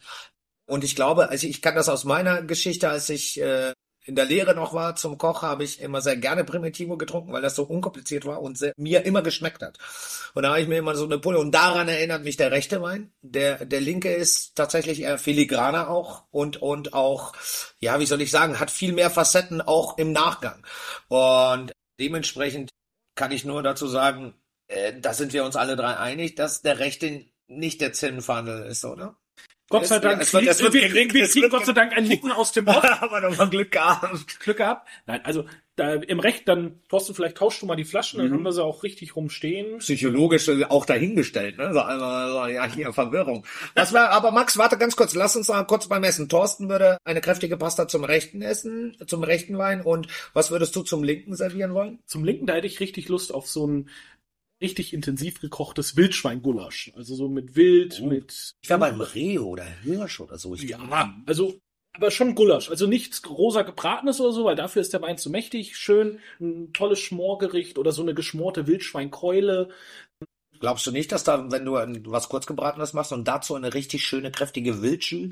Und 0.65 0.83
ich 0.83 0.95
glaube, 0.95 1.29
also 1.29 1.45
ich 1.45 1.61
kann 1.61 1.75
das 1.75 1.89
aus 1.89 2.05
meiner 2.05 2.41
Geschichte, 2.41 2.89
als 2.89 3.09
ich 3.09 3.39
äh, 3.41 3.73
in 4.05 4.15
der 4.15 4.25
Lehre 4.25 4.53
noch 4.53 4.73
war 4.73 4.95
zum 4.95 5.17
Koch, 5.17 5.41
habe 5.41 5.63
ich 5.63 5.81
immer 5.81 6.01
sehr 6.01 6.17
gerne 6.17 6.43
Primitivo 6.43 6.97
getrunken, 6.97 7.31
weil 7.31 7.41
das 7.41 7.55
so 7.55 7.63
unkompliziert 7.63 8.25
war 8.25 8.41
und 8.41 8.57
sehr, 8.57 8.73
mir 8.75 9.05
immer 9.05 9.21
geschmeckt 9.21 9.61
hat. 9.61 9.77
Und 10.33 10.43
da 10.43 10.49
habe 10.49 10.61
ich 10.61 10.67
mir 10.67 10.77
immer 10.77 10.95
so 10.95 11.05
eine 11.05 11.19
Pulle 11.19 11.39
und 11.39 11.51
daran 11.51 11.87
erinnert 11.87 12.23
mich 12.23 12.37
der 12.37 12.51
rechte 12.51 12.81
Wein. 12.81 13.13
Der 13.21 13.65
der 13.65 13.81
linke 13.81 14.11
ist 14.11 14.55
tatsächlich 14.55 15.01
eher 15.01 15.17
filigraner 15.17 15.89
auch 15.89 16.23
und 16.31 16.61
und 16.61 16.93
auch 16.93 17.33
ja, 17.79 17.99
wie 17.99 18.05
soll 18.05 18.21
ich 18.21 18.31
sagen, 18.31 18.59
hat 18.59 18.71
viel 18.71 18.93
mehr 18.93 19.09
Facetten 19.09 19.61
auch 19.61 19.97
im 19.97 20.11
Nachgang. 20.11 20.65
Und 21.07 21.71
dementsprechend 21.99 22.69
kann 23.15 23.31
ich 23.31 23.45
nur 23.45 23.61
dazu 23.63 23.87
sagen, 23.87 24.33
äh, 24.67 24.93
da 24.99 25.13
sind 25.13 25.33
wir 25.33 25.43
uns 25.45 25.55
alle 25.55 25.75
drei 25.75 25.97
einig, 25.97 26.35
dass 26.35 26.61
der 26.61 26.79
rechte 26.79 27.25
nicht 27.47 27.81
der 27.81 27.93
Zinnfandel 27.93 28.65
ist, 28.65 28.83
oder? 28.85 29.17
Gott 29.69 29.87
sei 29.87 29.99
Dank, 29.99 30.21
es 30.21 30.33
wird- 30.33 30.45
es 30.47 30.61
wird 30.61 30.73
wir, 30.73 30.81
wir 30.83 30.89
kriegen 30.89 31.13
wird 31.13 31.49
Gott 31.51 31.65
sei 31.65 31.73
Dank 31.73 31.93
ein 31.93 32.07
Nicken 32.07 32.31
aus 32.31 32.51
dem 32.51 32.67
Off. 32.67 32.83
Aber 33.01 33.21
noch 33.21 33.37
mal 33.37 33.49
Glück 33.49 33.71
gehabt. 33.71 34.39
Glück 34.39 34.57
gehabt. 34.57 34.87
Nein, 35.05 35.23
also 35.25 35.45
da 35.75 35.93
im 35.95 36.19
Recht, 36.19 36.47
dann, 36.47 36.81
Thorsten, 36.87 37.15
vielleicht 37.15 37.37
tauschst 37.37 37.61
du 37.61 37.65
mal 37.65 37.75
die 37.75 37.83
Flaschen, 37.83 38.19
dann 38.19 38.29
Mhm. 38.29 38.33
haben 38.35 38.43
wir 38.43 38.51
sie 38.51 38.63
auch 38.63 38.83
richtig 38.83 39.15
rumstehen. 39.15 39.79
Psychologisch 39.79 40.47
auch 40.69 40.85
dahingestellt, 40.85 41.57
ne? 41.57 41.73
So 41.73 41.81
einmal 41.81 42.29
so, 42.31 42.53
ja, 42.53 42.65
hier 42.71 42.93
Verwirrung. 42.93 43.43
Was 43.73 43.91
war, 43.91 44.09
aber 44.09 44.31
Max, 44.31 44.57
warte 44.57 44.77
ganz 44.77 44.95
kurz, 44.95 45.15
lass 45.15 45.35
uns 45.35 45.47
mal 45.47 45.63
kurz 45.63 45.87
beim 45.87 46.03
Essen. 46.03 46.29
Thorsten 46.29 46.69
würde 46.69 46.97
eine 47.05 47.21
kräftige 47.21 47.57
Pasta 47.57 47.87
zum 47.87 48.03
rechten 48.03 48.41
essen, 48.43 48.95
zum 49.07 49.23
rechten 49.23 49.57
Wein 49.57 49.81
und 49.81 50.07
was 50.33 50.51
würdest 50.51 50.75
du 50.75 50.83
zum 50.83 51.03
linken 51.03 51.35
servieren 51.35 51.73
wollen? 51.73 51.99
Zum 52.05 52.23
Linken, 52.23 52.45
da 52.45 52.53
hätte 52.53 52.67
ich 52.67 52.79
richtig 52.79 53.09
Lust 53.09 53.33
auf 53.33 53.49
so 53.49 53.65
ein 53.65 53.89
richtig 54.61 54.93
intensiv 54.93 55.41
gekochtes 55.41 55.97
Wildschweingulasch. 55.97 56.93
Also 56.95 57.15
so 57.15 57.27
mit 57.29 57.55
Wild, 57.55 57.99
Oh. 58.01 58.07
mit 58.07 58.53
Ich 58.61 58.69
wäre 58.69 58.79
beim 58.79 59.01
Reh 59.01 59.39
oder 59.39 59.65
Hirsch 59.83 60.19
oder 60.19 60.37
so. 60.37 60.53
Ich 60.53 60.63
Ja, 60.63 61.13
also, 61.25 61.59
aber 61.93 62.11
schon 62.11 62.35
Gulasch. 62.35 62.69
Also 62.69 62.87
nichts 62.87 63.21
rosa 63.29 63.61
gebratenes 63.61 64.19
oder 64.19 64.31
so, 64.31 64.45
weil 64.45 64.55
dafür 64.55 64.81
ist 64.81 64.93
der 64.93 65.01
Wein 65.01 65.17
zu 65.17 65.29
mächtig. 65.29 65.77
Schön 65.77 66.19
ein 66.41 66.73
tolles 66.73 66.99
Schmorgericht 66.99 67.77
oder 67.77 67.91
so 67.91 68.01
eine 68.01 68.13
geschmorte 68.13 68.67
Wildschweinkeule. 68.67 69.69
Glaubst 70.59 70.87
du 70.87 70.91
nicht, 70.91 71.11
dass 71.11 71.23
da, 71.23 71.51
wenn 71.51 71.65
du 71.65 71.73
was 72.11 72.29
kurzgebratenes 72.29 72.93
machst 72.93 73.13
und 73.13 73.27
dazu 73.27 73.55
eine 73.55 73.73
richtig 73.73 74.05
schöne, 74.05 74.31
kräftige 74.31 74.81
Wildschü, 74.81 75.29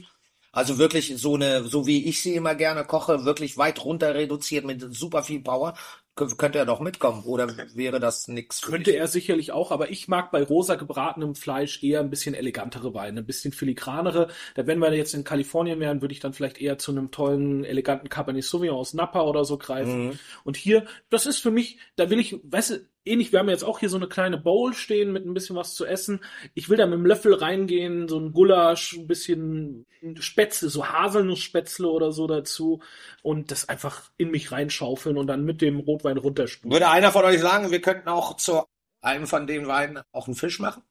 also 0.52 0.78
wirklich 0.78 1.14
so 1.18 1.36
eine, 1.36 1.64
so 1.64 1.88
wie 1.88 2.06
ich 2.08 2.22
sie 2.22 2.36
immer 2.36 2.56
gerne 2.56 2.84
koche, 2.84 3.24
wirklich 3.24 3.58
weit 3.58 3.84
runter 3.86 4.14
reduziert 4.14 4.66
mit 4.66 4.82
super 4.94 5.24
viel 5.24 5.42
Power, 5.42 5.76
könnte 6.16 6.60
er 6.60 6.66
doch 6.66 6.82
mitkommen, 6.82 7.24
oder 7.24 7.48
wäre 7.74 8.00
das 8.00 8.26
für 8.26 8.72
Könnte 8.72 8.92
dich? 8.92 9.00
er 9.00 9.08
sicherlich 9.08 9.52
auch, 9.52 9.72
aber 9.72 9.90
ich 9.90 10.08
mag 10.08 10.32
bei 10.32 10.44
rosa 10.44 10.76
gebratenem 10.76 11.36
Fleisch 11.36 11.82
eher 11.84 12.02
ein 12.02 12.10
bisschen 12.10 12.36
elegantere 12.36 12.94
Weine, 12.94 13.22
ein 13.22 13.26
bisschen 13.26 13.54
filigranere. 13.54 14.28
Da 14.56 14.68
wenn 14.68 14.80
wir 14.80 14.94
jetzt 14.94 15.14
in 15.14 15.24
Kalifornien 15.24 15.80
wären, 15.80 16.02
würde 16.02 16.14
ich 16.14 16.20
dann 16.20 16.34
vielleicht 16.34 16.60
eher 16.60 16.78
zu 16.78 16.92
einem 16.92 17.12
tollen, 17.12 17.64
eleganten 17.64 18.10
Cabernet 18.10 18.44
Sauvignon 18.44 18.78
aus 18.78 18.94
Napa 18.94 19.22
oder 19.22 19.46
so 19.46 19.58
greifen. 19.58 20.08
Mhm. 20.08 20.20
Und 20.44 20.58
hier, 20.58 20.86
das 21.10 21.26
ist 21.26 21.40
für 21.40 21.52
mich, 21.52 21.78
da 21.96 22.10
will 22.10 22.20
ich, 22.20 22.40
weißt 22.44 22.72
du, 22.72 22.88
ähnlich, 23.06 23.32
wir 23.32 23.40
haben 23.40 23.50
jetzt 23.50 23.64
auch 23.64 23.80
hier 23.80 23.90
so 23.90 23.98
eine 23.98 24.08
kleine 24.08 24.38
Bowl 24.38 24.74
stehen 24.74 25.12
mit 25.12 25.26
ein 25.26 25.34
bisschen 25.34 25.56
was 25.56 25.76
zu 25.76 25.86
essen. 25.86 26.24
Ich 26.54 26.70
will 26.70 26.78
da 26.78 26.86
mit 26.86 27.00
dem 27.00 27.06
Löffel 27.06 27.34
reingehen, 27.34 28.08
so 28.08 28.20
ein 28.20 28.32
Gulasch, 28.32 28.94
ein 28.94 29.08
bisschen 29.08 29.86
Spätzle, 30.20 30.70
so 30.70 30.88
Haselnussspätzle 30.88 31.88
oder 31.88 32.12
so 32.12 32.28
dazu 32.28 32.82
und 33.22 33.52
das 33.52 33.70
einfach 33.70 34.12
in 34.18 34.32
mich 34.32 34.52
reinschaufeln 34.52 35.18
und 35.18 35.28
dann 35.28 35.44
mit 35.44 35.62
dem 35.62 35.80
Rotwein 35.80 36.18
runterspülen. 36.18 36.74
Würde 36.74 36.90
einer 36.90 37.12
von 37.12 37.26
euch 37.26 37.40
sagen, 37.40 37.72
wir 37.72 37.82
könnten 37.82 38.10
auch 38.10 38.38
zu 38.38 38.64
einem 39.02 39.28
von 39.28 39.48
den 39.48 39.68
Weinen 39.68 40.02
auch 40.12 40.28
einen 40.28 40.36
Fisch 40.36 40.60
machen? 40.60 40.84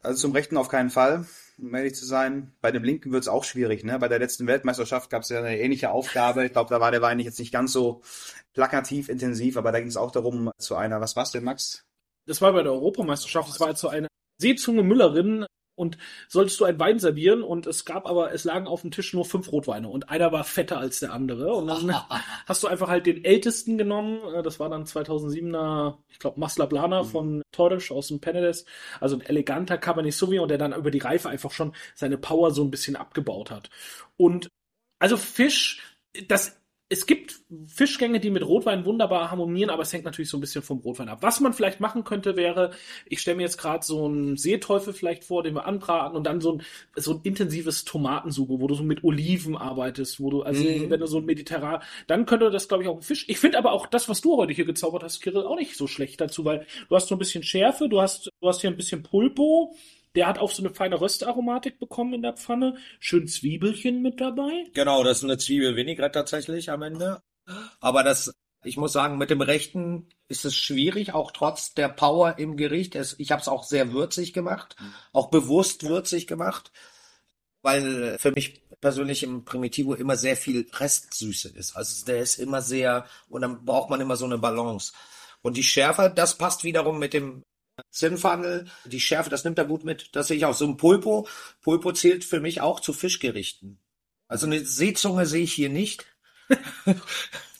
Also 0.00 0.20
zum 0.20 0.32
Rechten 0.32 0.56
auf 0.56 0.68
keinen 0.68 0.90
Fall, 0.90 1.26
um 1.58 1.74
ehrlich 1.74 1.94
zu 1.94 2.04
sein. 2.04 2.52
Bei 2.60 2.70
dem 2.70 2.84
Linken 2.84 3.12
wird 3.12 3.22
es 3.22 3.28
auch 3.28 3.44
schwierig. 3.44 3.84
Ne? 3.84 3.98
Bei 3.98 4.08
der 4.08 4.18
letzten 4.18 4.46
Weltmeisterschaft 4.46 5.10
gab 5.10 5.22
es 5.22 5.28
ja 5.28 5.38
eine 5.38 5.58
ähnliche 5.58 5.90
Aufgabe. 5.90 6.44
Ich 6.44 6.52
glaube, 6.52 6.70
da 6.70 6.80
war 6.80 6.90
der 6.90 7.02
Wein 7.02 7.18
jetzt 7.18 7.38
nicht 7.38 7.52
ganz 7.52 7.72
so 7.72 8.02
plakativ 8.52 9.08
intensiv, 9.08 9.56
aber 9.56 9.72
da 9.72 9.78
ging 9.78 9.88
es 9.88 9.96
auch 9.96 10.10
darum, 10.10 10.50
zu 10.58 10.76
einer, 10.76 11.00
was 11.00 11.16
war's 11.16 11.30
denn, 11.30 11.44
Max? 11.44 11.84
Das 12.26 12.40
war 12.40 12.52
bei 12.52 12.62
der 12.62 12.72
Europameisterschaft, 12.72 13.48
das 13.48 13.60
war 13.60 13.68
also 13.68 13.88
eine 13.88 14.08
Seezunge 14.38 14.82
Müllerin 14.82 15.46
und 15.76 15.98
solltest 16.28 16.58
du 16.58 16.64
einen 16.64 16.80
Wein 16.80 16.98
servieren 16.98 17.42
und 17.42 17.66
es 17.66 17.84
gab 17.84 18.08
aber, 18.08 18.32
es 18.32 18.44
lagen 18.44 18.66
auf 18.66 18.80
dem 18.80 18.90
Tisch 18.90 19.14
nur 19.14 19.24
fünf 19.24 19.52
Rotweine 19.52 19.88
und 19.88 20.08
einer 20.08 20.32
war 20.32 20.42
fetter 20.42 20.78
als 20.78 21.00
der 21.00 21.12
andere. 21.12 21.54
Und 21.54 21.68
dann 21.68 21.94
hast 22.46 22.62
du 22.62 22.66
einfach 22.66 22.88
halt 22.88 23.06
den 23.06 23.24
ältesten 23.24 23.78
genommen, 23.78 24.18
äh, 24.34 24.42
das 24.42 24.58
war 24.58 24.68
dann 24.68 24.84
2007er, 24.84 25.98
ich 26.08 26.18
glaube 26.18 26.40
Masla 26.40 26.66
Blana 26.66 27.04
von 27.04 27.42
Torres 27.52 27.90
aus 27.90 28.08
dem 28.08 28.20
Penedès, 28.20 28.64
also 29.00 29.16
ein 29.16 29.22
eleganter 29.22 29.78
Cabernet 29.78 30.14
Sauvignon, 30.14 30.48
der 30.48 30.58
dann 30.58 30.72
über 30.72 30.90
die 30.90 30.98
Reife 30.98 31.28
einfach 31.28 31.52
schon 31.52 31.72
seine 31.94 32.18
Power 32.18 32.50
so 32.50 32.64
ein 32.64 32.70
bisschen 32.70 32.96
abgebaut 32.96 33.50
hat. 33.50 33.70
Und 34.16 34.48
also 34.98 35.16
Fisch, 35.16 35.82
das 36.28 36.58
es 36.88 37.06
gibt 37.06 37.40
Fischgänge, 37.66 38.20
die 38.20 38.30
mit 38.30 38.46
Rotwein 38.46 38.84
wunderbar 38.84 39.30
harmonieren, 39.32 39.70
aber 39.70 39.82
es 39.82 39.92
hängt 39.92 40.04
natürlich 40.04 40.30
so 40.30 40.36
ein 40.36 40.40
bisschen 40.40 40.62
vom 40.62 40.78
Rotwein 40.78 41.08
ab. 41.08 41.18
Was 41.20 41.40
man 41.40 41.52
vielleicht 41.52 41.80
machen 41.80 42.04
könnte, 42.04 42.36
wäre, 42.36 42.70
ich 43.06 43.20
stelle 43.20 43.38
mir 43.38 43.42
jetzt 43.42 43.58
gerade 43.58 43.84
so 43.84 44.04
einen 44.06 44.36
Seeteufel 44.36 44.92
vielleicht 44.92 45.24
vor, 45.24 45.42
den 45.42 45.54
wir 45.54 45.66
anbraten 45.66 46.16
und 46.16 46.24
dann 46.24 46.40
so 46.40 46.52
ein, 46.58 46.62
so 46.94 47.14
ein 47.14 47.20
intensives 47.24 47.84
Tomatensuppe, 47.84 48.60
wo 48.60 48.68
du 48.68 48.74
so 48.76 48.84
mit 48.84 49.02
Oliven 49.02 49.56
arbeitest, 49.56 50.20
wo 50.20 50.30
du, 50.30 50.42
also 50.42 50.62
Mhm. 50.62 50.88
wenn 50.90 51.00
du 51.00 51.06
so 51.06 51.18
ein 51.18 51.24
mediterran, 51.24 51.82
dann 52.06 52.24
könnte 52.24 52.50
das, 52.50 52.68
glaube 52.68 52.84
ich, 52.84 52.88
auch 52.88 52.96
ein 52.96 53.02
Fisch. 53.02 53.24
Ich 53.28 53.38
finde 53.38 53.58
aber 53.58 53.72
auch 53.72 53.86
das, 53.86 54.08
was 54.08 54.20
du 54.20 54.36
heute 54.36 54.52
hier 54.52 54.64
gezaubert 54.64 55.02
hast, 55.02 55.20
Kirill, 55.20 55.42
auch 55.44 55.56
nicht 55.56 55.76
so 55.76 55.88
schlecht 55.88 56.20
dazu, 56.20 56.44
weil 56.44 56.66
du 56.88 56.94
hast 56.94 57.08
so 57.08 57.16
ein 57.16 57.18
bisschen 57.18 57.42
Schärfe, 57.42 57.88
du 57.88 58.00
hast, 58.00 58.30
du 58.40 58.48
hast 58.48 58.60
hier 58.60 58.70
ein 58.70 58.76
bisschen 58.76 59.02
Pulpo, 59.02 59.74
der 60.16 60.26
hat 60.26 60.38
auch 60.38 60.50
so 60.50 60.62
eine 60.62 60.74
feine 60.74 61.00
Röstaromatik 61.00 61.78
bekommen 61.78 62.14
in 62.14 62.22
der 62.22 62.32
Pfanne, 62.32 62.78
schön 62.98 63.28
Zwiebelchen 63.28 64.02
mit 64.02 64.20
dabei. 64.20 64.64
Genau, 64.72 65.04
das 65.04 65.18
ist 65.18 65.24
eine 65.24 65.38
Zwiebel 65.38 65.76
Vinaigrette 65.76 66.12
tatsächlich 66.12 66.70
am 66.70 66.82
Ende. 66.82 67.22
Aber 67.80 68.02
das, 68.02 68.34
ich 68.64 68.76
muss 68.76 68.92
sagen, 68.92 69.18
mit 69.18 69.30
dem 69.30 69.42
Rechten 69.42 70.08
ist 70.28 70.44
es 70.44 70.56
schwierig, 70.56 71.12
auch 71.12 71.30
trotz 71.30 71.74
der 71.74 71.88
Power 71.88 72.38
im 72.38 72.56
Gericht. 72.56 72.96
Es, 72.96 73.14
ich 73.18 73.30
habe 73.30 73.42
es 73.42 73.48
auch 73.48 73.62
sehr 73.62 73.92
würzig 73.92 74.32
gemacht, 74.32 74.74
auch 75.12 75.30
bewusst 75.30 75.84
würzig 75.84 76.26
gemacht, 76.26 76.72
weil 77.62 78.18
für 78.18 78.32
mich 78.32 78.62
persönlich 78.80 79.22
im 79.22 79.44
Primitivo 79.44 79.94
immer 79.94 80.16
sehr 80.16 80.36
viel 80.36 80.66
Restsüße 80.72 81.50
ist. 81.50 81.76
Also 81.76 82.06
der 82.06 82.18
ist 82.18 82.38
immer 82.38 82.62
sehr, 82.62 83.06
und 83.28 83.42
dann 83.42 83.64
braucht 83.64 83.90
man 83.90 84.00
immer 84.00 84.16
so 84.16 84.24
eine 84.24 84.38
Balance. 84.38 84.92
Und 85.42 85.56
die 85.56 85.62
Schärfe, 85.62 86.12
das 86.14 86.38
passt 86.38 86.64
wiederum 86.64 86.98
mit 86.98 87.12
dem 87.12 87.42
Zinnfandel, 87.90 88.66
die 88.84 89.00
Schärfe, 89.00 89.30
das 89.30 89.44
nimmt 89.44 89.58
er 89.58 89.64
gut 89.64 89.84
mit. 89.84 90.14
Das 90.14 90.28
sehe 90.28 90.36
ich 90.36 90.44
auch. 90.44 90.54
So 90.54 90.66
ein 90.66 90.76
Pulpo. 90.76 91.28
Pulpo 91.62 91.92
zählt 91.92 92.24
für 92.24 92.40
mich 92.40 92.60
auch 92.60 92.80
zu 92.80 92.92
Fischgerichten. 92.92 93.80
Also 94.28 94.46
eine 94.46 94.64
Seezunge 94.64 95.26
sehe 95.26 95.44
ich 95.44 95.52
hier 95.52 95.70
nicht. 95.70 96.06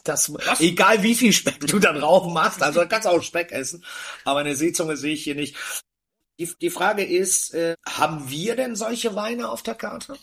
Das, 0.05 0.33
egal 0.61 1.03
wie 1.03 1.17
viel 1.17 1.33
Speck 1.33 1.67
du 1.67 1.81
da 1.81 1.93
drauf 1.93 2.33
machst, 2.33 2.63
also 2.63 2.81
du 2.81 2.87
kannst 2.87 3.09
auch 3.09 3.21
Speck 3.25 3.51
essen, 3.51 3.85
aber 4.25 4.39
eine 4.39 4.55
Seezunge 4.55 4.97
sehe 4.97 5.15
ich 5.15 5.25
hier 5.25 5.35
nicht. 5.35 5.57
Die, 6.39 6.49
die 6.61 6.71
Frage 6.71 7.05
ist, 7.05 7.55
äh, 7.55 7.75
haben 7.85 8.31
wir 8.31 8.55
denn 8.55 8.77
solche 8.77 9.17
Weine 9.17 9.49
auf 9.49 9.65
der 9.65 9.75
Karte? 9.75 10.17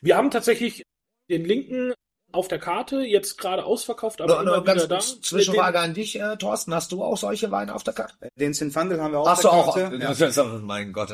Wir 0.00 0.16
haben 0.16 0.30
tatsächlich 0.30 0.82
den 1.28 1.44
linken 1.44 1.92
auf 2.32 2.48
der 2.48 2.58
Karte, 2.58 3.00
jetzt 3.00 3.38
gerade 3.38 3.64
ausverkauft, 3.64 4.20
aber 4.20 4.34
Nur, 4.36 4.44
nur 4.44 4.54
immer 4.56 4.64
ganz 4.64 4.84
wieder 4.84 4.96
da. 4.96 5.00
Zwischenfrage 5.00 5.80
an 5.80 5.94
dich, 5.94 6.20
äh, 6.20 6.36
Thorsten. 6.36 6.74
Hast 6.74 6.92
du 6.92 7.02
auch 7.02 7.16
solche 7.16 7.50
Weine 7.50 7.74
auf 7.74 7.84
der 7.84 7.94
Karte? 7.94 8.14
Den 8.36 8.52
Zinfandel 8.54 9.00
haben 9.00 9.12
wir 9.12 9.20
auch 9.20 9.28
Hast 9.28 9.44
du 9.44 9.48
auch? 9.48 9.74
Karte. 9.76 9.96
Ja. 9.96 10.10
Ist- 10.12 10.36
mein 10.62 10.92
Gott. 10.92 11.12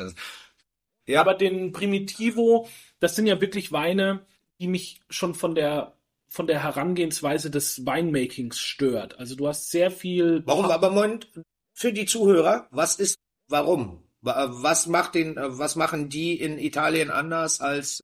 Ja. 1.07 1.21
Aber 1.21 1.33
den 1.35 1.71
Primitivo, 1.71 2.67
das 2.99 3.15
sind 3.15 3.27
ja 3.27 3.39
wirklich 3.39 3.71
Weine, 3.71 4.25
die 4.59 4.67
mich 4.67 5.01
schon 5.09 5.35
von 5.35 5.55
der 5.55 5.93
von 6.27 6.47
der 6.47 6.63
Herangehensweise 6.63 7.49
des 7.49 7.85
Winemakings 7.85 8.59
stört. 8.59 9.17
Also 9.19 9.35
du 9.35 9.47
hast 9.47 9.71
sehr 9.71 9.91
viel. 9.91 10.41
Warum? 10.45 10.65
Aber 10.65 10.89
Moment, 10.89 11.29
für 11.73 11.93
die 11.93 12.05
Zuhörer, 12.05 12.67
was 12.71 12.95
ist, 12.97 13.15
warum? 13.47 14.03
Wa- 14.21 14.47
Was 14.49 14.87
macht 14.87 15.15
den, 15.15 15.37
äh, 15.37 15.57
was 15.57 15.77
machen 15.77 16.09
die 16.09 16.33
in 16.37 16.57
Italien 16.57 17.09
anders 17.11 17.61
als 17.61 18.03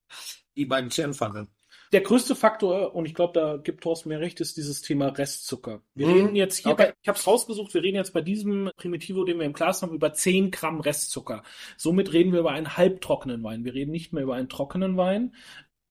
die 0.55 0.65
beim 0.65 0.91
Zirnpfanne? 0.91 1.47
Der 1.93 2.01
größte 2.01 2.35
Faktor, 2.37 2.95
und 2.95 3.05
ich 3.05 3.13
glaube, 3.13 3.33
da 3.37 3.57
gibt 3.57 3.83
Thorsten 3.83 4.07
mir 4.09 4.19
recht, 4.21 4.39
ist 4.39 4.55
dieses 4.55 4.81
Thema 4.81 5.07
Restzucker. 5.09 5.81
Wir 5.93 6.07
Mhm. 6.07 6.13
reden 6.13 6.35
jetzt 6.35 6.57
hier, 6.59 6.71
Okay. 6.71 6.87
bei, 6.87 6.93
ich 7.01 7.07
habe 7.09 7.17
es 7.19 7.27
rausgesucht, 7.27 7.73
wir 7.73 7.83
reden 7.83 7.97
jetzt 7.97 8.13
bei 8.13 8.21
diesem 8.21 8.71
Primitivo, 8.77 9.25
den 9.25 9.39
wir 9.39 9.45
im 9.45 9.51
Glas 9.53 9.81
haben, 9.81 9.93
über 9.93 10.13
10 10.13 10.51
Gramm 10.51 10.79
Restzucker. 10.79 11.43
Somit 11.75 12.13
reden 12.13 12.31
wir 12.31 12.39
über 12.39 12.51
einen 12.51 12.77
halbtrockenen 12.77 13.43
Wein. 13.43 13.65
Wir 13.65 13.73
reden 13.73 13.91
nicht 13.91 14.13
mehr 14.13 14.23
über 14.23 14.35
einen 14.35 14.47
trockenen 14.47 14.95
Wein. 14.95 15.35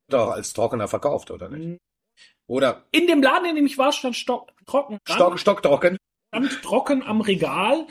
Doch, 0.08 0.30
als 0.30 0.54
trockener 0.54 0.88
verkauft, 0.88 1.30
oder 1.30 1.50
nicht? 1.50 1.78
Oder 2.48 2.86
In 2.92 3.06
dem 3.06 3.22
Laden, 3.22 3.50
in 3.50 3.56
dem 3.56 3.66
ich 3.66 3.76
war, 3.78 3.92
stand 3.92 4.16
stock, 4.16 4.52
trocken. 4.66 4.98
stock, 5.06 5.38
stocktrocken? 5.38 5.98
stand 6.34 6.62
trocken 6.62 7.02
am 7.02 7.20
Regal. 7.20 7.86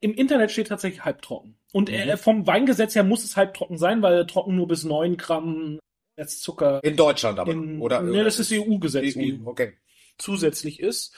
Im 0.00 0.12
Internet 0.14 0.50
steht 0.50 0.68
tatsächlich 0.68 1.04
halbtrocken. 1.04 1.56
Und 1.72 1.88
Mhm. 1.88 1.94
äh, 1.94 2.16
vom 2.16 2.46
Weingesetz 2.46 2.94
her 2.96 3.04
muss 3.04 3.24
es 3.24 3.36
halbtrocken 3.36 3.78
sein, 3.78 4.02
weil 4.02 4.26
trocken 4.26 4.56
nur 4.56 4.66
bis 4.68 4.84
9 4.84 5.16
Gramm 5.16 5.78
Restzucker 6.18 6.82
In 6.82 6.96
Deutschland 6.96 7.38
aber, 7.38 7.52
in, 7.52 7.80
oder? 7.80 8.02
nee, 8.02 8.24
das 8.24 8.38
ist 8.38 8.52
EU-Gesetz. 8.52 9.16
EU, 9.16 9.46
okay. 9.46 9.74
zusätzlich 10.18 10.80
ist. 10.80 11.14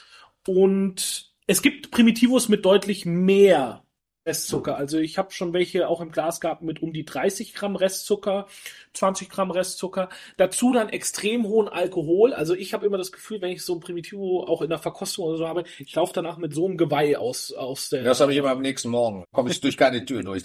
Und 0.47 1.33
es 1.47 1.61
gibt 1.61 1.91
Primitivos 1.91 2.49
mit 2.49 2.63
deutlich 2.65 3.05
mehr 3.05 3.83
Restzucker. 4.25 4.77
Also 4.77 4.99
ich 4.99 5.17
habe 5.17 5.31
schon 5.31 5.53
welche 5.53 5.87
auch 5.87 6.01
im 6.01 6.11
Glas 6.11 6.39
gehabt 6.39 6.61
mit 6.61 6.81
um 6.81 6.93
die 6.93 7.05
30 7.05 7.53
Gramm 7.53 7.75
Restzucker, 7.75 8.47
20 8.93 9.29
Gramm 9.29 9.51
Restzucker. 9.51 10.09
Dazu 10.37 10.73
dann 10.73 10.89
extrem 10.89 11.45
hohen 11.47 11.67
Alkohol. 11.67 12.33
Also 12.33 12.53
ich 12.53 12.73
habe 12.73 12.85
immer 12.85 12.97
das 12.97 13.11
Gefühl, 13.11 13.41
wenn 13.41 13.51
ich 13.51 13.63
so 13.63 13.73
ein 13.73 13.79
Primitivo 13.79 14.43
auch 14.43 14.61
in 14.61 14.69
der 14.69 14.79
Verkostung 14.79 15.25
oder 15.25 15.37
so 15.37 15.47
habe, 15.47 15.63
ich 15.79 15.95
laufe 15.95 16.13
danach 16.13 16.37
mit 16.37 16.53
so 16.53 16.65
einem 16.65 16.77
Geweih 16.77 17.17
aus, 17.17 17.51
aus 17.51 17.89
der... 17.89 18.03
Das 18.03 18.19
habe 18.21 18.31
ich 18.31 18.37
immer 18.37 18.51
am 18.51 18.61
nächsten 18.61 18.89
Morgen. 18.89 19.23
Komme 19.31 19.49
ich 19.49 19.59
durch 19.59 19.77
keine 19.77 20.05
Tür 20.05 20.23
durch. 20.23 20.43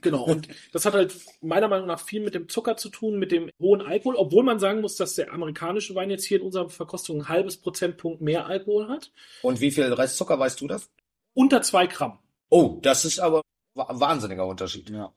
Genau, 0.00 0.24
und 0.24 0.48
das 0.72 0.84
hat 0.84 0.94
halt 0.94 1.14
meiner 1.42 1.68
Meinung 1.68 1.86
nach 1.86 2.00
viel 2.00 2.22
mit 2.22 2.34
dem 2.34 2.48
Zucker 2.48 2.76
zu 2.76 2.88
tun, 2.88 3.18
mit 3.18 3.32
dem 3.32 3.50
hohen 3.60 3.82
Alkohol, 3.82 4.16
obwohl 4.16 4.44
man 4.44 4.58
sagen 4.58 4.80
muss, 4.80 4.96
dass 4.96 5.14
der 5.14 5.32
amerikanische 5.32 5.94
Wein 5.94 6.10
jetzt 6.10 6.24
hier 6.24 6.38
in 6.38 6.46
unserer 6.46 6.68
Verkostung 6.68 7.22
ein 7.22 7.28
halbes 7.28 7.58
Prozentpunkt 7.58 8.20
mehr 8.20 8.46
Alkohol 8.46 8.88
hat. 8.88 9.12
Und 9.42 9.60
wie 9.60 9.70
viel 9.70 9.92
Restzucker, 9.92 10.38
weißt 10.38 10.60
du 10.60 10.68
das? 10.68 10.90
Unter 11.34 11.62
zwei 11.62 11.86
Gramm. 11.86 12.18
Oh, 12.50 12.78
das 12.82 13.04
ist 13.04 13.18
aber 13.18 13.42
ein 13.76 14.00
wahnsinniger 14.00 14.46
Unterschied. 14.46 14.90
Ja. 14.90 15.12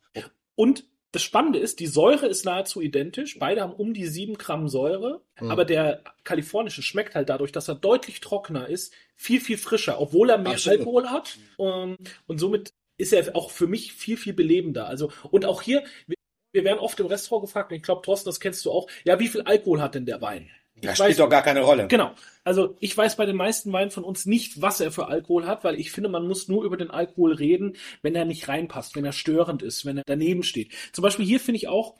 Und 0.56 0.86
das 1.12 1.22
Spannende 1.22 1.60
ist, 1.60 1.80
die 1.80 1.88
Säure 1.88 2.26
ist 2.28 2.44
nahezu 2.46 2.82
identisch. 2.82 3.38
Beide 3.38 3.62
haben 3.62 3.74
um 3.74 3.94
die 3.94 4.08
sieben 4.08 4.36
Gramm 4.36 4.68
Säure. 4.68 5.22
Mhm. 5.40 5.52
Aber 5.52 5.66
der 5.66 6.04
kalifornische 6.24 6.82
schmeckt 6.82 7.14
halt 7.14 7.30
dadurch, 7.30 7.52
dass 7.52 7.68
er 7.68 7.76
deutlich 7.76 8.20
trockener 8.20 8.68
ist, 8.68 8.94
viel, 9.16 9.40
viel 9.42 9.58
frischer, 9.58 10.00
obwohl 10.00 10.30
er 10.32 10.38
mehr 10.40 10.58
so. 10.58 10.72
Alkohol 10.72 11.10
hat. 11.10 11.38
Um, 11.58 11.98
und 12.26 12.40
somit 12.40 12.74
ist 12.98 13.14
er 13.14 13.36
auch 13.36 13.52
für 13.52 13.68
mich 13.68 13.94
viel, 13.94 14.18
viel 14.18 14.34
belebender. 14.34 14.88
Also, 14.88 15.12
und 15.30 15.46
auch 15.46 15.62
hier, 15.62 15.84
wir, 16.08 16.16
wir 16.52 16.64
werden 16.64 16.80
oft 16.80 17.00
im 17.00 17.08
Restaurant 17.08 17.46
gefragt, 17.48 17.72
und 17.72 17.78
ich 17.78 17.84
glaube, 17.84 18.02
Thorsten, 18.04 18.30
das 18.30 18.40
kennst 18.40 18.66
du 18.66 18.72
auch, 18.72 18.88
ja, 19.04 19.20
wie 19.20 19.28
viel 19.28 19.42
Alkohol 19.42 19.82
hat 19.82 19.96
denn 19.96 20.06
der 20.06 20.22
Wein? 20.22 20.50
Das 20.76 20.94
Ich 20.94 20.98
spielt 20.98 21.12
weiß- 21.12 21.18
doch 21.18 21.30
gar 21.30 21.44
keine 21.44 21.62
Rolle. 21.62 21.88
Genau. 21.88 22.14
Also 22.44 22.76
ich 22.80 22.96
weiß 22.96 23.16
bei 23.16 23.26
den 23.26 23.38
meisten 23.38 23.72
Weinen 23.72 23.92
von 23.92 24.04
uns 24.04 24.26
nicht, 24.26 24.62
was 24.62 24.82
er 24.82 24.92
für 24.92 25.08
Alkohol 25.08 25.48
hat, 25.48 25.64
weil 25.64 25.80
ich 25.80 25.92
finde, 25.92 26.10
man 26.10 26.28
muss 26.28 26.48
nur 26.48 26.64
über 26.64 26.78
den 26.78 26.92
Alkohol 26.92 27.34
reden, 27.34 27.78
wenn 28.02 28.16
er 28.16 28.26
nicht 28.26 28.48
reinpasst, 28.48 28.96
wenn 28.96 29.06
er 29.06 29.14
störend 29.14 29.62
ist, 29.64 29.86
wenn 29.86 29.98
er 29.98 30.04
daneben 30.06 30.44
steht. 30.44 30.72
Zum 30.92 31.04
Beispiel 31.04 31.26
hier 31.26 31.40
finde 31.40 31.58
ich 31.58 31.68
auch, 31.68 31.96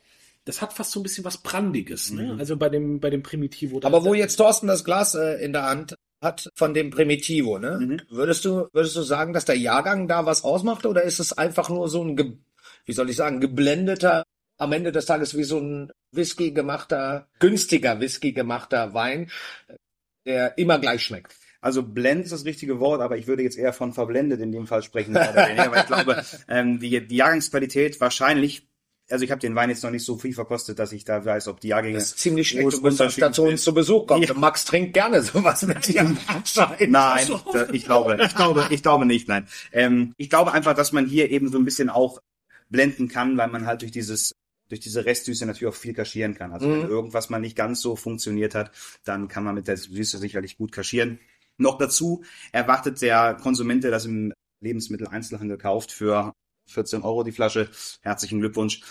das 0.46 0.62
hat 0.62 0.74
fast 0.74 0.92
so 0.92 1.00
ein 1.00 1.04
bisschen 1.04 1.24
was 1.24 1.38
Brandiges, 1.38 2.12
ne? 2.12 2.36
Also 2.38 2.58
bei 2.58 2.68
dem, 2.68 3.00
bei 3.00 3.10
dem 3.10 3.24
Primitivo. 3.24 3.80
Aber 3.84 4.04
wo 4.04 4.14
jetzt 4.14 4.36
Thorsten 4.36 4.68
das 4.68 4.84
Glas 4.84 5.16
äh, 5.16 5.36
in 5.36 5.54
der 5.54 5.64
Hand 5.64 5.96
hat 6.22 6.50
von 6.56 6.74
dem 6.74 6.90
Primitivo, 6.90 7.60
ne? 7.60 7.80
Mhm. 7.80 8.02
Würdest 8.10 8.44
du, 8.44 8.68
würdest 8.74 8.96
du 8.98 9.02
sagen, 9.04 9.32
dass 9.32 9.46
der 9.46 9.58
Jahrgang 9.58 10.08
da 10.08 10.26
was 10.26 10.44
ausmacht 10.44 10.86
oder 10.86 11.04
ist 11.04 11.20
es 11.20 11.32
einfach 11.32 11.70
nur 11.70 11.88
so 11.88 12.04
ein, 12.04 12.18
ge 12.18 12.34
wie 12.86 12.94
soll 12.94 13.10
ich 13.10 13.16
sagen, 13.16 13.40
geblendeter, 13.40 14.24
am 14.58 14.74
Ende 14.74 14.92
des 14.92 15.06
Tages 15.06 15.38
wie 15.38 15.44
so 15.44 15.60
ein 15.60 15.92
Whisky 16.12 16.52
gemachter, 16.52 17.28
günstiger 17.40 18.00
Whisky 18.00 18.34
gemachter 18.34 18.94
Wein, 18.94 19.30
der 20.26 20.58
immer 20.58 20.80
gleich 20.80 21.04
schmeckt? 21.04 21.36
Also 21.64 21.82
blend 21.82 22.26
ist 22.26 22.34
das 22.34 22.44
richtige 22.44 22.82
Wort, 22.82 23.00
aber 23.00 23.18
ich 23.18 23.26
würde 23.26 23.42
jetzt 23.42 23.58
eher 23.58 23.72
von 23.72 23.94
verblendet 23.94 24.42
in 24.42 24.52
dem 24.52 24.68
Fall 24.68 24.84
sprechen. 24.84 25.16
weil 25.16 25.80
ich 25.80 25.86
glaube, 25.86 26.22
ähm, 26.50 26.80
die, 26.80 27.08
die 27.08 27.16
Jahrgangsqualität 27.16 28.02
wahrscheinlich, 28.02 28.68
also 29.10 29.24
ich 29.24 29.32
habe 29.32 29.40
den 29.40 29.56
Wein 29.56 29.70
jetzt 29.70 29.82
noch 29.82 29.90
nicht 29.90 30.04
so 30.04 30.18
viel 30.18 30.34
verkostet, 30.34 30.78
dass 30.78 30.92
ich 30.92 31.06
da 31.06 31.24
weiß, 31.24 31.48
ob 31.48 31.62
die 31.62 31.70
Jahrgänge 31.70 31.96
Das 31.96 32.08
ist 32.08 32.20
ziemlich 32.20 32.50
schlecht. 32.50 32.74
Du 32.74 33.32
zu 33.32 33.44
uns 33.44 33.64
zu 33.64 33.74
Besuch 33.74 34.08
kommt. 34.08 34.28
Ja. 34.28 34.34
Max 34.34 34.66
trinkt 34.66 34.94
gerne 34.94 35.22
sowas 35.22 35.62
mit 35.64 35.88
dir. 35.88 36.14
anscheinend. 36.28 36.92
Nein, 36.92 37.28
so. 37.28 37.40
ich 37.72 37.86
glaube, 37.86 38.18
ich 38.22 38.36
glaube, 38.36 38.68
ich 38.70 38.84
glaube 38.84 39.06
nicht, 39.06 39.30
nein. 39.30 39.48
Ähm, 39.72 40.14
ich 40.18 40.30
glaube 40.30 40.52
einfach, 40.52 40.74
dass 40.74 40.92
man 40.92 41.06
hier 41.06 41.32
eben 41.32 41.50
so 41.50 41.58
ein 41.58 41.64
bisschen 41.64 41.90
auch 41.90 42.20
blenden 42.70 43.08
kann, 43.08 43.38
weil 43.38 43.48
man 43.48 43.66
halt 43.66 43.84
durch 43.84 43.92
dieses 43.94 44.36
durch 44.74 44.80
diese 44.82 45.06
Restsüße 45.06 45.46
natürlich 45.46 45.72
auch 45.74 45.78
viel 45.78 45.94
kaschieren 45.94 46.34
kann. 46.34 46.52
Also 46.52 46.68
wenn 46.68 46.82
Mhm. 46.82 46.90
irgendwas 46.90 47.30
mal 47.30 47.40
nicht 47.40 47.56
ganz 47.56 47.80
so 47.80 47.96
funktioniert 47.96 48.56
hat, 48.56 48.72
dann 49.04 49.28
kann 49.28 49.44
man 49.44 49.54
mit 49.56 49.68
der 49.68 49.78
Süße 49.78 50.18
sicherlich 50.18 50.58
gut 50.58 50.72
kaschieren. 50.72 51.20
Noch 51.58 51.78
dazu 51.78 52.24
erwartet 52.52 53.02
der 53.04 53.36
Konsument, 53.36 53.84
der 53.84 53.92
das 53.92 54.06
im 54.06 54.34
Lebensmitteleinzelhandel 54.62 55.58
kauft, 55.60 55.92
für 55.92 56.34
14 56.68 57.04
Euro 57.04 57.24
die 57.24 57.32
Flasche. 57.32 57.70
Herzlichen 58.02 58.40
Glückwunsch. 58.40 58.82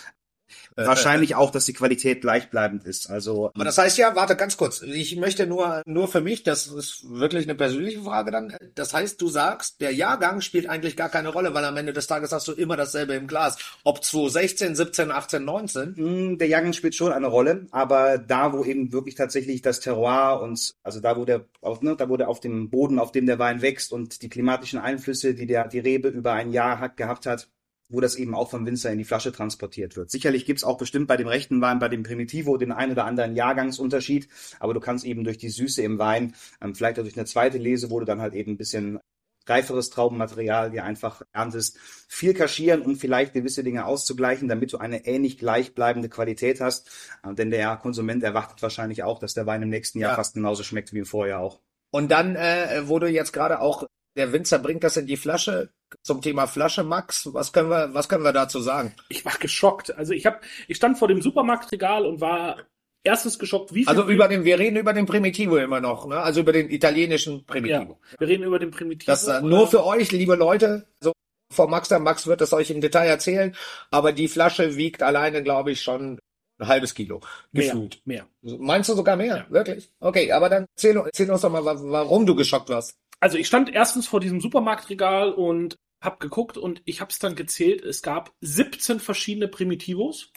Äh, 0.75 0.85
Wahrscheinlich 0.85 1.35
auch, 1.35 1.51
dass 1.51 1.65
die 1.65 1.73
Qualität 1.73 2.21
gleichbleibend 2.21 2.85
ist. 2.85 3.09
Also 3.09 3.51
Aber 3.53 3.63
das 3.63 3.77
heißt 3.77 3.97
ja, 3.97 4.15
warte 4.15 4.35
ganz 4.35 4.57
kurz. 4.57 4.81
Ich 4.81 5.15
möchte 5.15 5.47
nur, 5.47 5.81
nur 5.85 6.07
für 6.07 6.21
mich, 6.21 6.43
das 6.43 6.67
ist 6.67 7.03
wirklich 7.09 7.45
eine 7.45 7.55
persönliche 7.55 8.01
Frage 8.01 8.31
dann. 8.31 8.55
Das 8.75 8.93
heißt, 8.93 9.21
du 9.21 9.29
sagst, 9.29 9.81
der 9.81 9.91
Jahrgang 9.91 10.41
spielt 10.41 10.67
eigentlich 10.67 10.95
gar 10.95 11.09
keine 11.09 11.29
Rolle, 11.29 11.53
weil 11.53 11.65
am 11.65 11.77
Ende 11.77 11.93
des 11.93 12.07
Tages 12.07 12.31
hast 12.31 12.47
du 12.47 12.53
immer 12.53 12.77
dasselbe 12.77 13.13
im 13.13 13.27
Glas. 13.27 13.57
Ob 13.83 14.03
2016, 14.03 14.75
17, 14.75 15.11
18, 15.11 15.45
19. 15.45 15.93
Mm, 15.95 16.37
Der 16.37 16.47
Jahrgang 16.47 16.73
spielt 16.73 16.95
schon 16.95 17.11
eine 17.11 17.27
Rolle, 17.27 17.67
aber 17.71 18.17
da, 18.17 18.53
wo 18.53 18.63
eben 18.63 18.91
wirklich 18.91 19.15
tatsächlich 19.15 19.61
das 19.61 19.79
Terroir 19.79 20.41
und 20.41 20.73
also 20.83 20.99
da, 20.99 21.17
wo 21.17 21.25
der 21.25 21.45
auf, 21.61 21.81
ne, 21.81 21.95
da, 21.95 22.09
wo 22.09 22.17
der 22.17 22.29
auf 22.29 22.39
dem 22.39 22.69
Boden, 22.69 22.99
auf 22.99 23.11
dem 23.11 23.25
der 23.25 23.39
Wein 23.39 23.61
wächst 23.61 23.91
und 23.91 24.21
die 24.21 24.29
klimatischen 24.29 24.79
Einflüsse, 24.79 25.33
die 25.33 25.45
der 25.45 25.67
die 25.67 25.79
Rebe 25.79 26.09
über 26.09 26.33
ein 26.33 26.51
Jahr 26.51 26.79
hat, 26.79 26.97
gehabt 26.97 27.25
hat, 27.25 27.47
wo 27.89 28.01
das 28.01 28.15
eben 28.15 28.33
auch 28.35 28.49
vom 28.49 28.65
Winzer 28.65 28.91
in 28.91 28.97
die 28.97 29.03
Flasche 29.03 29.31
transportiert 29.31 29.95
wird. 29.95 30.09
Sicherlich 30.09 30.45
gibt's 30.45 30.63
auch 30.63 30.77
bestimmt 30.77 31.07
bei 31.07 31.17
dem 31.17 31.27
rechten 31.27 31.61
Wein, 31.61 31.79
bei 31.79 31.89
dem 31.89 32.03
Primitivo, 32.03 32.57
den 32.57 32.71
einen 32.71 32.93
oder 32.93 33.05
anderen 33.05 33.35
Jahrgangsunterschied, 33.35 34.27
aber 34.59 34.73
du 34.73 34.79
kannst 34.79 35.05
eben 35.05 35.23
durch 35.23 35.37
die 35.37 35.49
Süße 35.49 35.81
im 35.81 35.99
Wein, 35.99 36.33
ähm, 36.61 36.75
vielleicht 36.75 36.99
auch 36.99 37.03
durch 37.03 37.17
eine 37.17 37.25
zweite 37.25 37.57
Lese, 37.57 37.89
wo 37.89 37.99
du 37.99 38.05
dann 38.05 38.21
halt 38.21 38.33
eben 38.33 38.53
ein 38.53 38.57
bisschen 38.57 38.99
reiferes 39.45 39.89
Traubenmaterial 39.89 40.71
dir 40.71 40.85
einfach 40.85 41.21
erntest, 41.33 41.77
viel 42.07 42.33
kaschieren, 42.33 42.81
um 42.81 42.95
vielleicht 42.95 43.33
gewisse 43.33 43.63
Dinge 43.63 43.85
auszugleichen, 43.85 44.47
damit 44.47 44.71
du 44.71 44.77
eine 44.77 45.05
ähnlich 45.05 45.37
gleichbleibende 45.37 46.07
Qualität 46.09 46.61
hast. 46.61 46.89
Äh, 47.23 47.33
Denn 47.33 47.51
der 47.51 47.75
Konsument 47.77 48.23
erwartet 48.23 48.61
wahrscheinlich 48.61 49.03
auch, 49.03 49.19
dass 49.19 49.33
der 49.33 49.45
Wein 49.45 49.61
im 49.61 49.69
nächsten 49.69 49.99
Jahr 49.99 50.11
Ja. 50.11 50.15
fast 50.15 50.35
genauso 50.35 50.63
schmeckt 50.63 50.93
wie 50.93 50.99
im 50.99 51.05
Vorjahr 51.05 51.41
auch. 51.41 51.59
Und 51.91 52.09
dann, 52.09 52.35
äh, 52.35 52.83
wo 52.85 52.99
du 52.99 53.07
jetzt 53.07 53.33
gerade 53.33 53.59
auch, 53.59 53.85
der 54.15 54.31
Winzer 54.31 54.59
bringt 54.59 54.83
das 54.83 54.95
in 54.97 55.07
die 55.07 55.17
Flasche. 55.17 55.71
Zum 56.01 56.21
Thema 56.21 56.47
Flasche, 56.47 56.83
Max, 56.83 57.29
was 57.33 57.53
können 57.53 57.69
wir, 57.69 57.93
was 57.93 58.09
können 58.09 58.23
wir 58.23 58.33
dazu 58.33 58.59
sagen? 58.59 58.95
ich 59.09 59.23
war 59.25 59.33
geschockt. 59.39 59.95
Also 59.95 60.13
ich 60.13 60.25
habe, 60.25 60.39
ich 60.67 60.77
stand 60.77 60.97
vor 60.97 61.07
dem 61.07 61.21
Supermarktregal 61.21 62.05
und 62.05 62.21
war 62.21 62.57
erstens 63.03 63.37
geschockt, 63.37 63.73
wie 63.73 63.81
viel. 63.83 63.89
Also 63.89 64.03
über 64.07 64.27
den, 64.27 64.43
wir 64.45 64.57
reden 64.59 64.77
über 64.77 64.93
den 64.93 65.05
Primitivo 65.05 65.57
immer 65.57 65.81
noch, 65.81 66.05
ne? 66.07 66.17
Also 66.19 66.39
über 66.41 66.53
den 66.53 66.69
italienischen 66.69 67.37
ja, 67.39 67.43
Primitivo. 67.45 67.99
wir 68.17 68.27
reden 68.27 68.43
über 68.43 68.59
den 68.59 68.71
Primitivo. 68.71 69.11
Das 69.11 69.27
äh, 69.27 69.41
nur 69.41 69.67
für 69.67 69.85
euch, 69.85 70.11
liebe 70.11 70.35
Leute. 70.35 70.87
So 71.01 71.11
vor 71.53 71.67
Max, 71.67 71.89
der 71.89 71.99
Max 71.99 72.25
wird 72.25 72.41
es 72.41 72.51
euch 72.53 72.71
im 72.71 72.81
Detail 72.81 73.07
erzählen. 73.07 73.55
Aber 73.91 74.11
die 74.11 74.27
Flasche 74.27 74.75
wiegt 74.75 75.03
alleine, 75.03 75.43
glaube 75.43 75.71
ich, 75.71 75.81
schon 75.81 76.19
ein 76.59 76.67
halbes 76.67 76.93
Kilo. 76.95 77.21
mehr, 77.51 77.65
Gefühlt. 77.65 78.01
mehr. 78.05 78.25
Meinst 78.41 78.89
du 78.89 78.93
sogar 78.95 79.15
mehr? 79.15 79.45
Wirklich? 79.49 79.91
Okay, 79.99 80.31
aber 80.31 80.49
dann 80.49 80.65
erzähl, 80.75 80.95
erzähl 80.97 81.29
uns 81.29 81.41
doch 81.41 81.51
mal, 81.51 81.63
wa- 81.65 81.77
warum 81.79 82.25
du 82.25 82.35
geschockt 82.35 82.69
warst. 82.69 82.95
Also 83.23 83.37
ich 83.37 83.47
stand 83.47 83.73
erstens 83.73 84.05
vor 84.05 84.19
diesem 84.19 84.41
Supermarktregal 84.41 85.31
und 85.31 85.79
hab 86.01 86.19
geguckt 86.19 86.57
und 86.57 86.81
ich 86.83 86.99
habe 86.99 87.09
es 87.09 87.19
dann 87.19 87.37
gezählt. 87.37 87.81
Es 87.81 88.01
gab 88.01 88.33
17 88.41 88.99
verschiedene 88.99 89.47
Primitivos. 89.47 90.33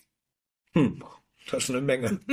Hm. 0.73 1.03
Das 1.51 1.65
ist 1.65 1.71
eine 1.71 1.81
Menge. 1.81 2.21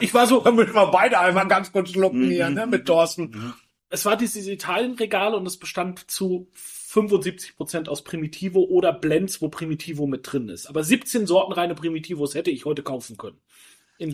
Ich 0.00 0.14
war 0.14 0.26
so, 0.26 0.40
Da 0.40 0.50
müssen 0.50 0.74
wir 0.74 0.88
beide 0.88 1.20
einmal 1.20 1.46
ganz 1.46 1.70
kurz 1.70 1.90
schlucken 1.90 2.28
hier, 2.28 2.50
ne, 2.50 2.66
mit 2.66 2.86
Thorsten. 2.86 3.54
es 3.88 4.04
war 4.04 4.16
dieses 4.16 4.48
Italienregal 4.48 5.34
und 5.34 5.46
es 5.46 5.58
bestand 5.58 6.10
zu 6.10 6.48
75 6.54 7.56
Prozent 7.56 7.88
aus 7.88 8.02
Primitivo 8.02 8.64
oder 8.64 8.92
Blends, 8.92 9.40
wo 9.40 9.48
Primitivo 9.48 10.08
mit 10.08 10.30
drin 10.30 10.48
ist. 10.48 10.66
Aber 10.66 10.82
17 10.82 11.28
Sorten 11.28 11.52
reine 11.52 11.76
Primitivos 11.76 12.34
hätte 12.34 12.50
ich 12.50 12.64
heute 12.64 12.82
kaufen 12.82 13.16
können. 13.16 13.38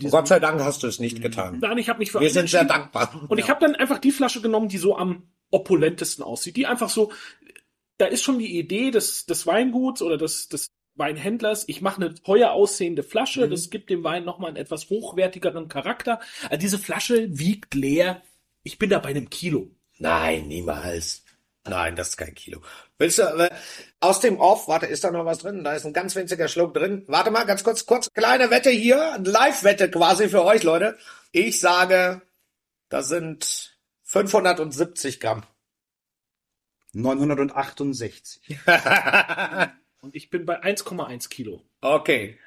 Gott 0.09 0.27
sei 0.27 0.39
Dank 0.39 0.61
hast 0.61 0.83
du 0.83 0.87
es 0.87 0.99
nicht 0.99 1.21
getan. 1.21 1.59
Nein, 1.59 1.77
ich 1.77 1.89
habe 1.89 1.99
mich 1.99 2.11
für 2.11 2.19
Wir 2.19 2.29
sind 2.29 2.49
sehr 2.49 2.65
dankbar. 2.65 3.25
Und 3.27 3.39
ich 3.39 3.49
habe 3.49 3.59
dann 3.59 3.75
einfach 3.75 3.97
die 3.99 4.11
Flasche 4.11 4.41
genommen, 4.41 4.69
die 4.69 4.77
so 4.77 4.95
am 4.95 5.23
opulentesten 5.49 6.23
aussieht. 6.23 6.55
Die 6.55 6.67
einfach 6.67 6.89
so, 6.89 7.11
da 7.97 8.05
ist 8.05 8.23
schon 8.23 8.39
die 8.39 8.57
Idee 8.57 8.91
des, 8.91 9.25
des 9.25 9.45
Weinguts 9.47 10.01
oder 10.01 10.17
des, 10.17 10.49
des 10.49 10.67
Weinhändlers, 10.95 11.65
ich 11.67 11.81
mache 11.81 12.01
eine 12.01 12.13
teuer 12.13 12.51
aussehende 12.51 13.03
Flasche, 13.03 13.45
mhm. 13.45 13.51
das 13.51 13.69
gibt 13.69 13.89
dem 13.89 14.03
Wein 14.03 14.25
nochmal 14.25 14.49
einen 14.49 14.57
etwas 14.57 14.89
hochwertigeren 14.89 15.67
Charakter. 15.67 16.19
Also 16.49 16.59
diese 16.59 16.79
Flasche 16.79 17.27
wiegt 17.37 17.73
leer, 17.73 18.21
ich 18.63 18.77
bin 18.77 18.89
da 18.89 18.99
bei 18.99 19.09
einem 19.09 19.29
Kilo. 19.29 19.71
Nein, 19.97 20.47
niemals. 20.47 21.23
Nein, 21.67 21.95
das 21.95 22.09
ist 22.09 22.17
kein 22.17 22.33
Kilo. 22.33 22.61
Willst 22.97 23.19
du, 23.19 23.23
äh, 23.23 23.49
aus 23.99 24.19
dem 24.19 24.39
Off, 24.39 24.67
warte, 24.67 24.87
ist 24.87 25.03
da 25.03 25.11
noch 25.11 25.25
was 25.25 25.39
drin? 25.39 25.63
Da 25.63 25.73
ist 25.73 25.85
ein 25.85 25.93
ganz 25.93 26.15
winziger 26.15 26.47
Schluck 26.47 26.73
drin. 26.73 27.03
Warte 27.07 27.29
mal, 27.29 27.45
ganz 27.45 27.63
kurz, 27.63 27.85
kurz, 27.85 28.11
kleine 28.13 28.49
Wette 28.49 28.71
hier, 28.71 29.19
Live-Wette 29.23 29.91
quasi 29.91 30.27
für 30.27 30.43
euch, 30.43 30.63
Leute. 30.63 30.97
Ich 31.31 31.59
sage, 31.59 32.21
das 32.89 33.09
sind 33.09 33.77
570 34.03 35.19
Gramm. 35.19 35.43
968. 36.93 38.41
Und 40.01 40.15
ich 40.15 40.31
bin 40.31 40.45
bei 40.45 40.61
1,1 40.63 41.29
Kilo. 41.29 41.63
Okay. 41.81 42.39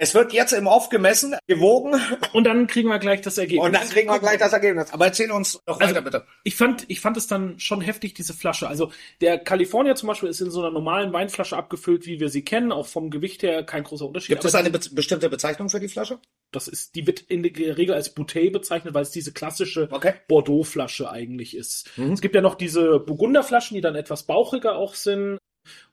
Es 0.00 0.14
wird 0.14 0.32
jetzt 0.32 0.52
im 0.52 0.68
Off 0.68 0.90
gemessen, 0.90 1.34
gewogen. 1.48 2.00
Und 2.32 2.44
dann 2.44 2.68
kriegen 2.68 2.88
wir 2.88 3.00
gleich 3.00 3.20
das 3.20 3.36
Ergebnis. 3.36 3.66
Und 3.66 3.72
dann 3.72 3.88
kriegen 3.88 4.08
wir 4.08 4.20
gleich 4.20 4.38
das 4.38 4.52
Ergebnis. 4.52 4.92
Aber 4.92 5.06
erzähl 5.06 5.32
uns 5.32 5.60
noch 5.66 5.80
also, 5.80 5.92
weiter, 5.92 6.02
bitte. 6.02 6.24
Ich 6.44 6.54
fand, 6.54 6.84
ich 6.88 7.00
fand 7.00 7.16
es 7.16 7.26
dann 7.26 7.58
schon 7.58 7.80
heftig, 7.80 8.14
diese 8.14 8.32
Flasche. 8.32 8.68
Also 8.68 8.92
der 9.20 9.38
California 9.38 9.96
zum 9.96 10.06
Beispiel 10.06 10.28
ist 10.28 10.40
in 10.40 10.50
so 10.50 10.60
einer 10.60 10.70
normalen 10.70 11.12
Weinflasche 11.12 11.56
abgefüllt, 11.56 12.06
wie 12.06 12.20
wir 12.20 12.28
sie 12.28 12.42
kennen. 12.42 12.70
Auch 12.70 12.86
vom 12.86 13.10
Gewicht 13.10 13.42
her 13.42 13.64
kein 13.64 13.82
großer 13.82 14.06
Unterschied. 14.06 14.28
Gibt 14.28 14.44
es 14.44 14.54
eine 14.54 14.70
be 14.70 14.78
bestimmte 14.92 15.28
Bezeichnung 15.28 15.68
für 15.68 15.80
die 15.80 15.88
Flasche? 15.88 16.20
Das 16.52 16.68
ist, 16.68 16.94
die 16.94 17.06
wird 17.06 17.20
in 17.20 17.42
der 17.42 17.76
Regel 17.76 17.94
als 17.94 18.14
Bouteille 18.14 18.52
bezeichnet, 18.52 18.94
weil 18.94 19.02
es 19.02 19.10
diese 19.10 19.32
klassische 19.32 19.88
okay. 19.90 20.14
Bordeaux-Flasche 20.28 21.10
eigentlich 21.10 21.56
ist. 21.56 21.90
Mhm. 21.96 22.12
Es 22.12 22.20
gibt 22.20 22.36
ja 22.36 22.40
noch 22.40 22.54
diese 22.54 23.00
Burgunderflaschen, 23.00 23.74
die 23.74 23.80
dann 23.80 23.96
etwas 23.96 24.22
bauchiger 24.22 24.76
auch 24.76 24.94
sind 24.94 25.38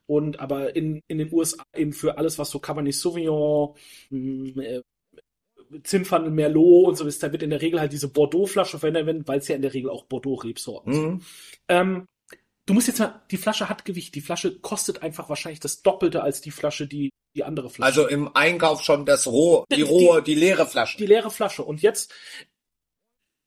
und 0.08 0.40
aber 0.40 0.76
in, 0.76 1.02
in 1.08 1.18
den 1.18 1.34
USA 1.34 1.64
eben 1.76 1.94
für 1.94 2.18
alles, 2.18 2.38
was 2.40 2.50
so 2.50 2.60
Cabernet 2.60 2.96
Sauvignon, 2.96 3.76
hm, 4.10 4.60
äh, 4.60 4.82
Zinfandel, 5.84 6.32
Merlot 6.32 6.88
und 6.88 6.96
so 6.96 7.06
ist, 7.06 7.24
da 7.24 7.32
wird 7.32 7.44
in 7.44 7.50
der 7.50 7.62
Regel 7.62 7.80
halt 7.80 7.92
diese 7.92 8.08
Bordeaux-Flasche 8.08 8.80
verwendet, 8.80 9.28
weil 9.28 9.40
es 9.40 9.48
ja 9.48 9.56
in 9.56 9.62
der 9.62 9.74
Regel 9.74 9.90
auch 9.90 10.06
Bordeaux-Rebsorten 10.06 10.94
mhm. 10.94 11.02
sind. 11.02 11.24
Ähm, 11.68 12.08
du 12.66 12.74
musst 12.74 12.88
jetzt 12.88 13.00
mal, 13.00 13.24
die 13.32 13.38
Flasche 13.38 13.68
hat 13.68 13.84
Gewicht. 13.86 14.14
Die 14.16 14.22
Flasche 14.22 14.60
kostet 14.60 15.02
einfach 15.02 15.28
wahrscheinlich 15.30 15.60
das 15.60 15.82
Doppelte 15.82 16.22
als 16.22 16.42
die 16.42 16.52
Flasche, 16.52 16.88
die 16.88 17.10
die 17.36 17.44
andere 17.44 17.70
Flasche. 17.70 17.88
Also 17.88 18.08
im 18.08 18.34
Einkauf 18.36 18.82
schon 18.82 19.06
das 19.06 19.28
roh, 19.28 19.66
die 19.72 19.82
rohe, 19.82 20.22
die, 20.22 20.34
die 20.34 20.40
leere 20.40 20.66
Flasche. 20.66 20.98
Die 20.98 21.06
leere 21.06 21.30
Flasche. 21.30 21.64
Und 21.64 21.82
jetzt 21.82 22.14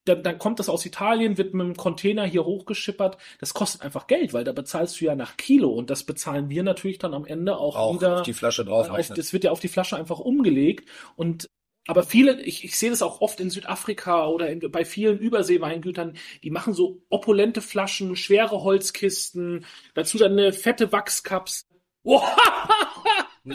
dann, 0.09 0.23
dann 0.23 0.38
kommt 0.38 0.59
das 0.59 0.68
aus 0.68 0.85
Italien, 0.87 1.38
wird 1.38 1.55
mit 1.55 1.64
einem 1.64 1.77
Container 1.77 2.25
hier 2.25 2.44
hochgeschippert. 2.44 3.18
Das 3.40 3.55
kostet 3.55 3.83
einfach 3.83 4.07
Geld, 4.07 4.33
weil 4.33 4.44
da 4.44 4.53
bezahlst 4.53 5.01
du 5.01 5.05
ja 5.05 5.14
nach 5.14 5.37
Kilo 5.37 5.71
und 5.71 5.90
das 5.90 6.05
bezahlen 6.05 6.49
wir 6.49 6.62
natürlich 6.62 6.99
dann 6.99 7.14
am 7.14 7.25
Ende 7.25 7.57
auch, 7.59 7.77
auch 7.77 7.94
wieder. 7.94 8.16
Auf 8.16 8.23
die 8.23 8.33
Flasche 8.33 8.64
drauf. 8.64 8.90
Auf, 8.90 9.09
das 9.09 9.33
wird 9.33 9.44
ja 9.44 9.51
auf 9.51 9.61
die 9.61 9.68
Flasche 9.68 9.97
einfach 9.97 10.18
umgelegt 10.18 10.88
und 11.16 11.49
aber 11.87 12.03
viele, 12.03 12.42
ich, 12.42 12.64
ich 12.64 12.79
sehe 12.79 12.90
das 12.90 13.01
auch 13.01 13.23
oft 13.23 13.40
in 13.40 13.49
Südafrika 13.49 14.27
oder 14.27 14.51
in, 14.51 14.61
bei 14.71 14.85
vielen 14.85 15.18
Überseeweingütern, 15.18 16.18
die 16.42 16.51
machen 16.51 16.75
so 16.75 17.01
opulente 17.09 17.62
Flaschen, 17.62 18.14
schwere 18.14 18.62
Holzkisten, 18.62 19.64
dazu 19.94 20.18
dann 20.18 20.33
eine 20.33 20.53
fette 20.53 20.92
Wachskaps. 20.92 21.66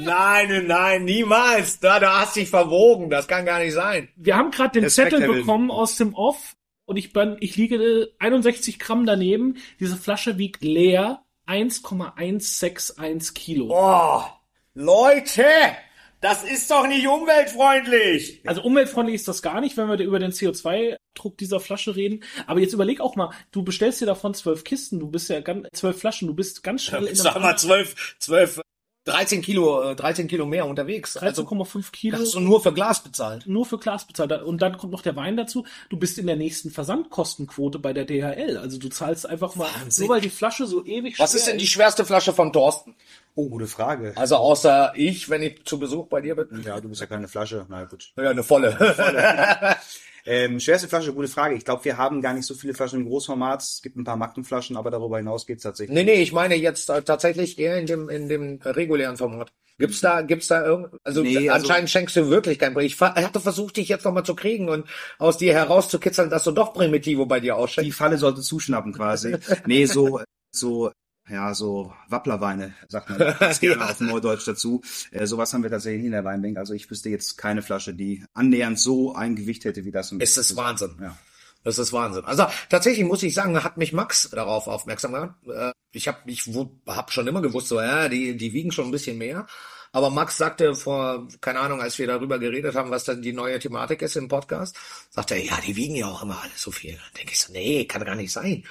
Nein, 0.01 0.65
nein, 0.67 1.05
niemals. 1.05 1.79
Da, 1.79 1.99
da 1.99 2.21
hast 2.21 2.35
dich 2.35 2.49
verwogen. 2.49 3.09
Das 3.09 3.27
kann 3.27 3.45
gar 3.45 3.59
nicht 3.59 3.73
sein. 3.73 4.09
Wir 4.15 4.35
haben 4.35 4.51
gerade 4.51 4.79
den 4.79 4.89
Zettel 4.89 5.27
bekommen 5.27 5.69
aus 5.69 5.97
dem 5.97 6.13
Off 6.15 6.55
und 6.85 6.97
ich 6.97 7.13
bin, 7.13 7.37
ich 7.39 7.55
liege 7.55 8.09
61 8.19 8.79
Gramm 8.79 9.05
daneben. 9.05 9.57
Diese 9.79 9.95
Flasche 9.95 10.37
wiegt 10.37 10.63
leer 10.63 11.23
1,161 11.45 13.35
Kilo. 13.35 13.67
Oh, 13.69 14.23
Leute! 14.73 15.45
Das 16.21 16.41
ist 16.41 16.71
doch 16.71 16.87
nicht 16.87 17.05
umweltfreundlich. 17.05 18.41
Also 18.45 18.63
umweltfreundlich 18.63 19.15
ist 19.15 19.27
das 19.27 19.41
gar 19.41 19.59
nicht, 19.59 19.75
wenn 19.75 19.89
wir 19.89 19.99
über 19.99 20.19
den 20.19 20.31
CO2-Druck 20.31 21.37
dieser 21.37 21.59
Flasche 21.59 21.97
reden. 21.97 22.23
Aber 22.47 22.61
jetzt 22.61 22.71
überleg 22.73 23.01
auch 23.01 23.17
mal, 23.17 23.31
du 23.51 23.61
bestellst 23.61 23.99
dir 23.99 24.05
davon 24.05 24.33
zwölf 24.33 24.63
Kisten, 24.63 25.01
du 25.01 25.07
bist 25.07 25.29
ja 25.29 25.41
ganz, 25.41 25.67
zwölf 25.73 25.99
Flaschen, 25.99 26.29
du 26.29 26.33
bist 26.33 26.63
ganz 26.63 26.83
schnell 26.83 27.03
ja, 27.03 27.09
in 27.09 27.15
Sag 27.15 27.41
mal 27.41 27.57
zwölf, 27.57 28.15
zwölf 28.19 28.61
13 29.05 29.41
Kilo, 29.41 29.93
13 29.93 30.25
äh, 30.25 30.29
Kilo 30.29 30.45
mehr 30.45 30.65
unterwegs. 30.65 31.17
13,5 31.17 31.59
also, 31.59 31.79
Kilo. 31.91 32.17
Hast 32.17 32.33
du 32.35 32.39
nur 32.39 32.61
für 32.61 32.73
Glas 32.73 33.03
bezahlt. 33.03 33.45
Nur 33.47 33.65
für 33.65 33.77
Glas 33.77 34.05
bezahlt. 34.05 34.31
Und 34.43 34.61
dann 34.61 34.77
kommt 34.77 34.93
noch 34.93 35.01
der 35.01 35.15
Wein 35.15 35.35
dazu. 35.35 35.65
Du 35.89 35.97
bist 35.97 36.17
in 36.17 36.27
der 36.27 36.37
nächsten 36.37 36.71
Versandkostenquote 36.71 37.79
bei 37.79 37.91
der 37.91 38.05
DHL. 38.05 38.57
Also 38.57 38.79
du 38.79 38.87
zahlst 38.89 39.27
einfach 39.27 39.55
mal, 39.55 39.67
Wahnsinn. 39.81 40.05
nur 40.05 40.15
weil 40.15 40.21
die 40.21 40.29
Flasche 40.29 40.65
so 40.67 40.85
ewig 40.85 41.19
Was 41.19 41.33
ist 41.33 41.47
denn 41.47 41.57
die 41.57 41.67
schwerste 41.67 42.05
Flasche 42.05 42.31
von 42.31 42.53
Thorsten? 42.53 42.95
Oh, 43.35 43.49
gute 43.49 43.67
Frage. 43.67 44.13
Also 44.15 44.37
außer 44.37 44.93
ich, 44.95 45.29
wenn 45.29 45.41
ich 45.41 45.65
zu 45.65 45.79
Besuch 45.79 46.07
bei 46.07 46.21
dir 46.21 46.35
bin. 46.35 46.63
Ja, 46.63 46.79
du 46.79 46.87
bist 46.87 47.01
ja 47.01 47.07
keine 47.07 47.27
Flasche. 47.27 47.65
Na 47.67 47.83
gut. 47.83 48.13
Ja, 48.15 48.29
eine 48.29 48.43
volle. 48.43 48.79
Eine 48.79 48.93
volle. 48.93 49.75
Ähm, 50.25 50.59
schwerste 50.59 50.87
Flasche, 50.87 51.13
gute 51.13 51.27
Frage. 51.27 51.55
Ich 51.55 51.65
glaube, 51.65 51.83
wir 51.85 51.97
haben 51.97 52.21
gar 52.21 52.33
nicht 52.33 52.45
so 52.45 52.53
viele 52.53 52.73
Flaschen 52.73 53.01
im 53.01 53.07
Großformat. 53.07 53.61
Es 53.61 53.81
gibt 53.81 53.97
ein 53.97 54.05
paar 54.05 54.15
Magnumflaschen, 54.15 54.77
aber 54.77 54.89
darüber 54.89 55.17
hinaus 55.17 55.45
geht's 55.45 55.63
tatsächlich. 55.63 55.93
Nee, 55.93 56.03
nee, 56.03 56.21
ich 56.21 56.31
meine 56.31 56.55
jetzt 56.55 56.89
äh, 56.89 57.01
tatsächlich 57.01 57.59
eher 57.59 57.77
in 57.77 57.85
dem, 57.85 58.09
in 58.09 58.29
dem 58.29 58.59
regulären 58.63 59.17
Format. 59.17 59.51
Gibt's 59.79 60.01
da, 60.01 60.21
gibt's 60.21 60.47
da 60.47 60.63
irgend, 60.63 60.89
also, 61.03 61.23
nee, 61.23 61.49
also 61.49 61.67
anscheinend 61.67 61.89
schenkst 61.89 62.15
du 62.15 62.29
wirklich 62.29 62.59
kein 62.59 62.73
Primitivo. 62.73 63.05
Ich 63.15 63.23
hatte 63.23 63.39
versucht, 63.39 63.75
dich 63.75 63.89
jetzt 63.89 64.05
nochmal 64.05 64.23
zu 64.23 64.35
kriegen 64.35 64.69
und 64.69 64.87
aus 65.17 65.37
dir 65.37 65.53
herauszukitzeln, 65.53 66.29
dass 66.29 66.43
du 66.43 66.51
doch 66.51 66.73
Primitivo 66.73 67.25
bei 67.25 67.39
dir 67.39 67.57
ausschenkst. 67.57 67.87
Die 67.87 67.91
Falle 67.91 68.17
sollte 68.17 68.41
zuschnappen 68.41 68.93
quasi. 68.93 69.35
nee, 69.65 69.85
so, 69.85 70.21
so 70.51 70.91
ja, 71.29 71.53
so 71.53 71.93
Wapplerweine, 72.09 72.73
sagt 72.89 73.09
man 73.09 73.19
das 73.39 73.59
gerne 73.59 73.81
ja. 73.81 73.89
auf 73.89 73.99
Neudeutsch 73.99 74.47
dazu. 74.47 74.81
Äh, 75.11 75.25
sowas 75.25 75.53
haben 75.53 75.63
wir 75.63 75.69
tatsächlich 75.69 76.05
in 76.05 76.11
der 76.11 76.25
Weinbank. 76.25 76.57
Also 76.57 76.73
ich 76.73 76.89
wüsste 76.89 77.09
jetzt 77.09 77.37
keine 77.37 77.61
Flasche, 77.61 77.93
die 77.93 78.25
annähernd 78.33 78.79
so 78.79 79.15
ein 79.15 79.35
Gewicht 79.35 79.65
hätte 79.65 79.85
wie 79.85 79.91
das. 79.91 80.11
Es 80.19 80.37
ist 80.37 80.55
Wahnsinn. 80.55 80.97
Ja. 81.01 81.17
Das 81.63 81.77
ist 81.77 81.93
Wahnsinn. 81.93 82.25
Also 82.25 82.45
tatsächlich 82.69 83.05
muss 83.05 83.23
ich 83.23 83.33
sagen, 83.33 83.63
hat 83.63 83.77
mich 83.77 83.93
Max 83.93 84.29
darauf 84.29 84.67
aufmerksam 84.67 85.13
gemacht. 85.13 85.35
Äh, 85.47 85.71
ich 85.93 86.07
habe 86.07 86.19
ich 86.25 86.49
hab 86.87 87.11
schon 87.11 87.27
immer 87.27 87.41
gewusst, 87.41 87.69
so 87.69 87.79
ja, 87.79 88.09
die, 88.09 88.35
die 88.35 88.51
wiegen 88.51 88.71
schon 88.71 88.85
ein 88.85 88.91
bisschen 88.91 89.17
mehr. 89.17 89.47
Aber 89.93 90.09
Max 90.09 90.37
sagte 90.37 90.75
vor, 90.75 91.27
keine 91.39 91.59
Ahnung, 91.59 91.79
als 91.79 91.99
wir 91.99 92.07
darüber 92.07 92.39
geredet 92.39 92.75
haben, 92.75 92.89
was 92.89 93.03
dann 93.03 93.21
die 93.21 93.31
neue 93.31 93.59
Thematik 93.59 94.01
ist 94.01 94.15
im 94.15 94.27
Podcast, 94.27 94.75
sagte 95.11 95.35
er, 95.35 95.45
ja, 95.45 95.59
die 95.65 95.75
wiegen 95.75 95.95
ja 95.95 96.07
auch 96.07 96.23
immer 96.23 96.41
alles 96.41 96.61
so 96.61 96.71
viel. 96.71 96.93
Dann 96.93 97.13
denke 97.19 97.33
ich 97.33 97.39
so, 97.39 97.53
nee, 97.53 97.85
kann 97.85 98.03
gar 98.03 98.15
nicht 98.15 98.31
sein. 98.31 98.63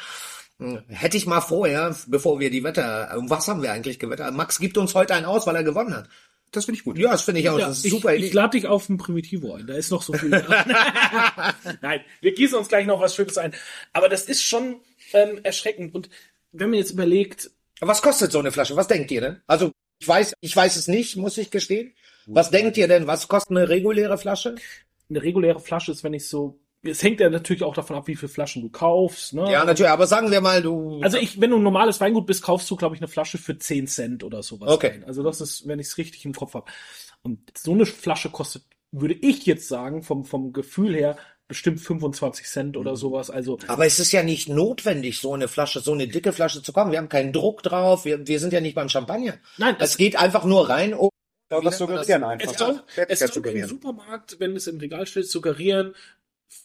Hätte 0.89 1.17
ich 1.17 1.27
mal 1.27 1.41
vorher, 1.41 1.97
bevor 2.07 2.39
wir 2.39 2.51
die 2.51 2.63
Wetter, 2.63 3.17
um 3.19 3.29
was 3.31 3.49
haben 3.49 3.63
wir 3.63 3.73
eigentlich 3.73 3.99
gewettert? 3.99 4.35
Max 4.35 4.59
gibt 4.59 4.79
uns 4.79 4.95
heute 4.95 5.15
einen 5.15 5.27
aus, 5.27 5.47
weil 5.47 5.57
er 5.57 5.65
gewonnen 5.65 5.95
hat. 5.95 6.09
Das 6.53 6.67
finde 6.67 6.79
ich 6.79 6.85
gut. 6.85 6.99
Ja, 6.99 7.13
das 7.13 7.23
finde 7.23 7.41
ich 7.41 7.49
auch. 7.49 7.59
Ja, 7.59 7.69
das 7.69 7.79
ist 7.79 7.87
ich, 7.87 7.93
super. 7.93 8.15
Ich 8.15 8.33
lade 8.35 8.59
dich 8.59 8.67
auf 8.67 8.89
ein 8.89 8.99
Primitivo 8.99 9.55
ein. 9.55 9.67
Da 9.67 9.75
ist 9.75 9.91
noch 9.91 10.03
so 10.03 10.13
viel. 10.13 10.29
Nein, 11.81 12.01
wir 12.21 12.35
gießen 12.35 12.59
uns 12.59 12.69
gleich 12.69 12.87
noch 12.87 13.01
was 13.01 13.15
Schönes 13.15 13.39
ein. 13.39 13.55
Aber 13.95 14.11
das 14.11 14.25
ist 14.25 14.43
schon 14.43 14.77
ähm, 15.15 15.41
erschreckend. 15.43 15.95
Und 15.95 16.11
wenn 16.53 16.69
man 16.69 16.79
jetzt 16.79 16.93
überlegt, 16.93 17.51
was 17.81 18.03
kostet 18.03 18.33
so 18.33 18.39
eine 18.39 18.53
Flasche? 18.53 18.77
Was 18.77 18.87
denkt 18.87 19.11
ihr 19.11 19.23
denn? 19.23 19.41
Also 19.47 19.73
ich 19.99 20.07
weiß, 20.07 20.35
ich 20.41 20.55
weiß 20.55 20.77
es 20.77 20.89
nicht, 20.89 21.17
muss 21.17 21.39
ich 21.39 21.51
gestehen. 21.51 21.95
Was 22.27 22.51
denkt 22.51 22.77
ihr 22.77 22.87
denn? 22.87 23.07
Was 23.07 23.29
kostet 23.29 23.57
eine 23.57 23.69
reguläre 23.69 24.19
Flasche? 24.19 24.55
Eine 25.09 25.23
reguläre 25.23 25.59
Flasche 25.59 25.91
ist, 25.93 26.05
wenn 26.05 26.15
ich 26.15 26.29
so 26.29 26.61
es 26.83 27.03
hängt 27.03 27.21
ja 27.21 27.31
natürlich 27.31 27.63
auch 27.63 27.75
davon 27.75 27.97
ab, 27.97 28.09
wie 28.09 28.17
viele 28.17 28.29
Flaschen 28.29 28.63
du 28.63 28.69
kaufst. 28.69 29.35
Ne? 29.35 29.51
Ja, 29.51 29.65
natürlich, 29.65 29.91
aber 29.91 30.07
sagen 30.07 30.31
wir 30.31 30.41
mal, 30.41 30.63
du. 30.63 31.01
Also 31.03 31.17
ich, 31.19 31.41
wenn 31.41 31.51
du 31.51 31.57
ein 31.57 31.63
normales 31.63 32.01
Weingut 32.01 32.27
bist, 32.27 32.43
kaufst 32.43 32.71
du, 32.71 32.77
glaube 32.77 32.97
ich, 32.97 33.01
eine 33.01 33.09
Flasche 33.09 33.39
für 33.39 33.57
10 33.57 33.87
Cent 33.87 34.25
oder 34.25 34.43
sowas. 34.43 34.69
Okay. 34.69 34.89
Rein. 34.89 35.05
Also 35.05 35.23
das 35.23 35.41
ist, 35.41 35.67
wenn 35.69 35.79
ich 35.79 35.87
es 35.87 35.99
richtig 35.99 36.25
im 36.25 36.35
Kopf 36.35 36.55
habe. 36.55 36.71
Und 37.23 37.39
so 37.57 37.73
eine 37.73 37.87
Flasche 37.87 38.31
kostet, 38.31 38.65
würde 38.91 39.15
ich 39.15 39.47
jetzt 39.47 39.69
sagen, 39.69 40.03
vom, 40.03 40.25
vom 40.25 40.53
Gefühl 40.53 40.95
her, 40.95 41.17
bestimmt 41.47 41.81
25 41.81 42.47
Cent 42.47 42.77
oder 42.77 42.93
mhm. 42.93 42.97
sowas. 42.97 43.31
Also. 43.31 43.59
Aber 43.69 43.87
es 43.87 44.01
ist 44.01 44.11
ja 44.11 44.25
nicht 44.25 44.49
notwendig, 44.49 45.21
so 45.21 45.35
eine 45.35 45.47
Flasche, 45.47 45.81
so 45.81 45.93
eine 45.93 46.09
dicke 46.09 46.33
Flasche 46.33 46.63
zu 46.63 46.73
kommen. 46.73 46.91
Wir 46.91 46.99
haben 46.99 47.09
keinen 47.09 47.33
Druck 47.33 47.63
drauf. 47.63 48.05
Wir, 48.05 48.27
wir 48.27 48.41
sind 48.41 48.53
ja 48.53 48.61
nicht 48.61 48.75
beim 48.75 48.89
Champagner. 48.89 49.35
Nein. 49.57 49.77
Es 49.79 49.97
geht 49.97 50.17
einfach 50.17 50.45
nur 50.45 50.69
rein, 50.69 50.95
um 50.95 51.11
das 51.49 51.79
suggerieren 51.79 52.25
einfach. 52.25 52.51
Es 52.51 52.59
soll, 52.59 52.83
es 52.97 53.19
soll 53.19 53.47
im 53.47 53.69
Supermarkt, 53.69 54.41
wenn 54.41 54.57
es 54.57 54.67
im 54.67 54.79
Regal 54.79 55.07
steht, 55.07 55.29
suggerieren, 55.29 55.95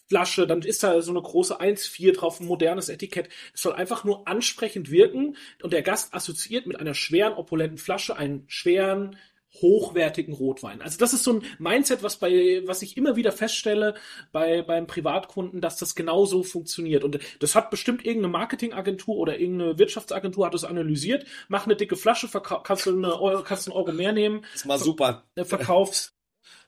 Flasche, 0.08 0.48
dann 0.48 0.62
ist 0.62 0.84
da 0.84 1.02
so 1.02 1.12
eine 1.12 1.22
große 1.22 1.60
1,4 1.60 2.14
drauf, 2.14 2.40
ein 2.40 2.48
modernes 2.48 2.90
Etikett. 2.90 3.30
Es 3.54 3.62
soll 3.62 3.74
einfach 3.74 4.04
nur 4.04 4.28
ansprechend 4.28 4.90
wirken 4.90 5.36
und 5.62 5.74
der 5.74 5.82
Gast 5.82 6.14
assoziiert 6.14 6.66
mit 6.66 6.80
einer 6.80 6.94
schweren, 6.94 7.34
opulenten 7.34 7.78
Flasche 7.78 8.16
einen 8.16 8.44
schweren, 8.48 9.18
hochwertigen 9.62 10.34
Rotwein. 10.34 10.82
Also 10.82 10.98
das 10.98 11.14
ist 11.14 11.24
so 11.24 11.34
ein 11.34 11.44
Mindset, 11.58 12.04
was 12.04 12.18
bei, 12.18 12.62
was 12.66 12.82
ich 12.82 12.98
immer 12.98 13.16
wieder 13.16 13.32
feststelle 13.32 13.96
bei, 14.32 14.62
beim 14.62 14.88
Privatkunden, 14.88 15.62
dass 15.62 15.78
das 15.78 15.96
genauso 15.96 16.44
funktioniert. 16.44 17.04
Und 17.04 17.20
das 17.40 17.56
hat 17.56 17.72
bestimmt 17.72 18.06
irgendeine 18.06 18.34
Marketingagentur 18.34 19.16
oder 19.18 19.40
irgendeine 19.40 19.80
Wirtschaftsagentur 19.80 20.46
hat 20.46 20.54
das 20.54 20.64
analysiert. 20.64 21.26
Mach 21.48 21.66
eine 21.66 21.76
dicke 21.76 21.96
Flasche, 21.96 22.30
kannst 22.64 22.86
du 22.86 22.96
eine 22.96 23.20
Euro, 23.20 23.44
kannst 23.44 23.68
einen 23.68 23.76
Euro 23.76 23.92
mehr 23.94 24.12
nehmen. 24.12 24.42
Das 24.42 24.62
ist 24.62 24.66
mal 24.66 24.78
super. 24.78 25.24
Verkaufst, 25.36 26.14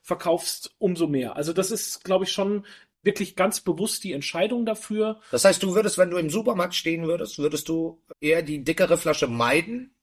verkaufst 0.02 0.74
umso 0.80 1.08
mehr. 1.08 1.36
Also 1.36 1.54
das 1.54 1.72
ist, 1.72 2.04
glaube 2.04 2.26
ich, 2.26 2.32
schon 2.32 2.66
wirklich 3.04 3.36
ganz 3.36 3.62
bewusst 3.62 4.04
die 4.04 4.14
Entscheidung 4.14 4.66
dafür. 4.66 5.22
Das 5.32 5.46
heißt, 5.46 5.64
du 5.64 5.74
würdest, 5.76 5.98
wenn 5.98 6.10
du 6.10 6.18
im 6.18 6.30
Supermarkt 6.30 6.76
stehen 6.76 7.06
würdest, 7.08 7.38
würdest 7.38 7.70
du 7.70 8.02
eher 8.20 8.42
die 8.44 8.64
dickere 8.64 8.98
Flasche 8.98 9.28
meiden? 9.28 9.96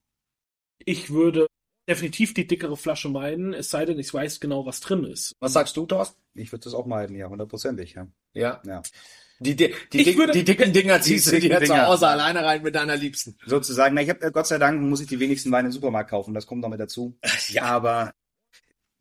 Ich 0.78 1.10
würde 1.10 1.46
definitiv 1.88 2.34
die 2.34 2.46
dickere 2.46 2.76
Flasche 2.76 3.08
meiden, 3.08 3.54
es 3.54 3.70
sei 3.70 3.84
denn, 3.84 3.98
ich 3.98 4.12
weiß 4.12 4.40
genau, 4.40 4.66
was 4.66 4.80
drin 4.80 5.04
ist. 5.04 5.34
Was 5.40 5.52
sagst 5.52 5.76
du, 5.76 5.86
Thorsten? 5.86 6.20
Ich 6.34 6.50
würde 6.52 6.64
das 6.64 6.74
auch 6.74 6.86
meiden, 6.86 7.16
ja, 7.16 7.28
hundertprozentig, 7.28 7.94
ja. 7.94 8.08
Ja. 8.34 8.60
Ja. 8.66 8.82
Die, 9.38 9.54
die, 9.54 9.74
die, 9.92 9.98
Ich 9.98 10.04
dick, 10.04 10.18
würde- 10.18 10.32
die 10.32 10.44
dicken 10.44 10.72
Dinger 10.72 11.00
ziehst 11.00 11.30
du 11.30 11.38
dir 11.38 11.60
zu. 11.62 11.76
Hause 11.86 12.08
alleine 12.08 12.42
rein 12.42 12.62
mit 12.62 12.74
deiner 12.74 12.96
Liebsten. 12.96 13.36
Sozusagen, 13.46 13.94
na, 13.94 14.00
ich 14.02 14.08
habe 14.08 14.32
Gott 14.32 14.46
sei 14.46 14.56
Dank 14.58 14.80
muss 14.80 15.00
ich 15.00 15.06
die 15.08 15.20
wenigsten 15.20 15.50
Weine 15.52 15.68
im 15.68 15.72
Supermarkt 15.72 16.10
kaufen, 16.10 16.32
das 16.34 16.46
kommt 16.46 16.62
noch 16.62 16.70
mit 16.70 16.80
dazu. 16.80 17.18
Ja. 17.50 17.64
Aber 17.64 18.12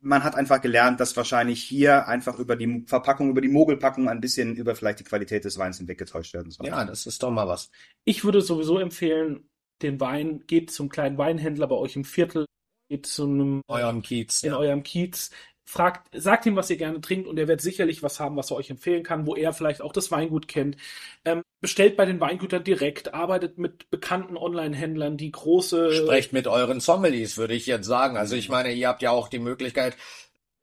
man 0.06 0.22
hat 0.22 0.36
einfach 0.36 0.60
gelernt, 0.60 1.00
dass 1.00 1.16
wahrscheinlich 1.16 1.62
hier 1.62 2.06
einfach 2.06 2.38
über 2.38 2.56
die 2.56 2.84
Verpackung, 2.86 3.30
über 3.30 3.40
die 3.40 3.48
Mogelpackung 3.48 4.08
ein 4.08 4.20
bisschen 4.20 4.54
über 4.56 4.74
vielleicht 4.76 5.00
die 5.00 5.04
Qualität 5.04 5.44
des 5.44 5.58
Weins 5.58 5.78
hinweggetäuscht 5.78 6.32
werden 6.32 6.50
soll. 6.50 6.66
Ja, 6.66 6.84
das 6.84 7.06
ist 7.06 7.22
doch 7.22 7.30
mal 7.30 7.48
was. 7.48 7.70
Ich 8.04 8.24
würde 8.24 8.40
sowieso 8.40 8.78
empfehlen, 8.78 9.48
den 9.82 10.00
Wein, 10.00 10.44
geht 10.46 10.70
zum 10.70 10.88
kleinen 10.88 11.18
Weinhändler 11.18 11.66
bei 11.66 11.74
euch 11.74 11.96
im 11.96 12.04
Viertel, 12.04 12.46
geht 12.88 13.06
zu 13.06 13.24
einem 13.24 13.62
Eurem 13.68 14.00
Kiez. 14.02 14.42
in 14.44 14.52
Ja. 14.52 14.58
eurem 14.58 14.82
Kiez, 14.84 15.30
fragt, 15.66 16.08
sagt 16.14 16.46
ihm, 16.46 16.54
was 16.54 16.70
ihr 16.70 16.76
gerne 16.76 17.00
trinkt 17.00 17.26
und 17.26 17.38
er 17.38 17.48
wird 17.48 17.60
sicherlich 17.60 18.02
was 18.02 18.20
haben, 18.20 18.36
was 18.36 18.50
er 18.50 18.56
euch 18.56 18.70
empfehlen 18.70 19.02
kann, 19.02 19.26
wo 19.26 19.34
er 19.34 19.52
vielleicht 19.52 19.82
auch 19.82 19.92
das 19.92 20.12
Weingut 20.12 20.46
kennt. 20.46 20.76
Ähm, 21.24 21.42
bestellt 21.60 21.96
bei 21.96 22.04
den 22.06 22.20
Weingütern 22.20 22.62
direkt, 22.62 23.12
arbeitet 23.12 23.58
mit 23.58 23.90
bekannten 23.90 24.36
Online-Händlern, 24.36 25.16
die 25.16 25.32
große 25.32 25.92
Sprecht 25.92 26.32
mit 26.32 26.46
euren 26.46 26.78
Sommeliers, 26.78 27.36
würde 27.36 27.54
ich 27.54 27.66
jetzt 27.66 27.86
sagen. 27.86 28.16
Also 28.16 28.36
ich 28.36 28.48
meine, 28.48 28.72
ihr 28.72 28.86
habt 28.86 29.02
ja 29.02 29.10
auch 29.10 29.28
die 29.28 29.40
Möglichkeit, 29.40 29.96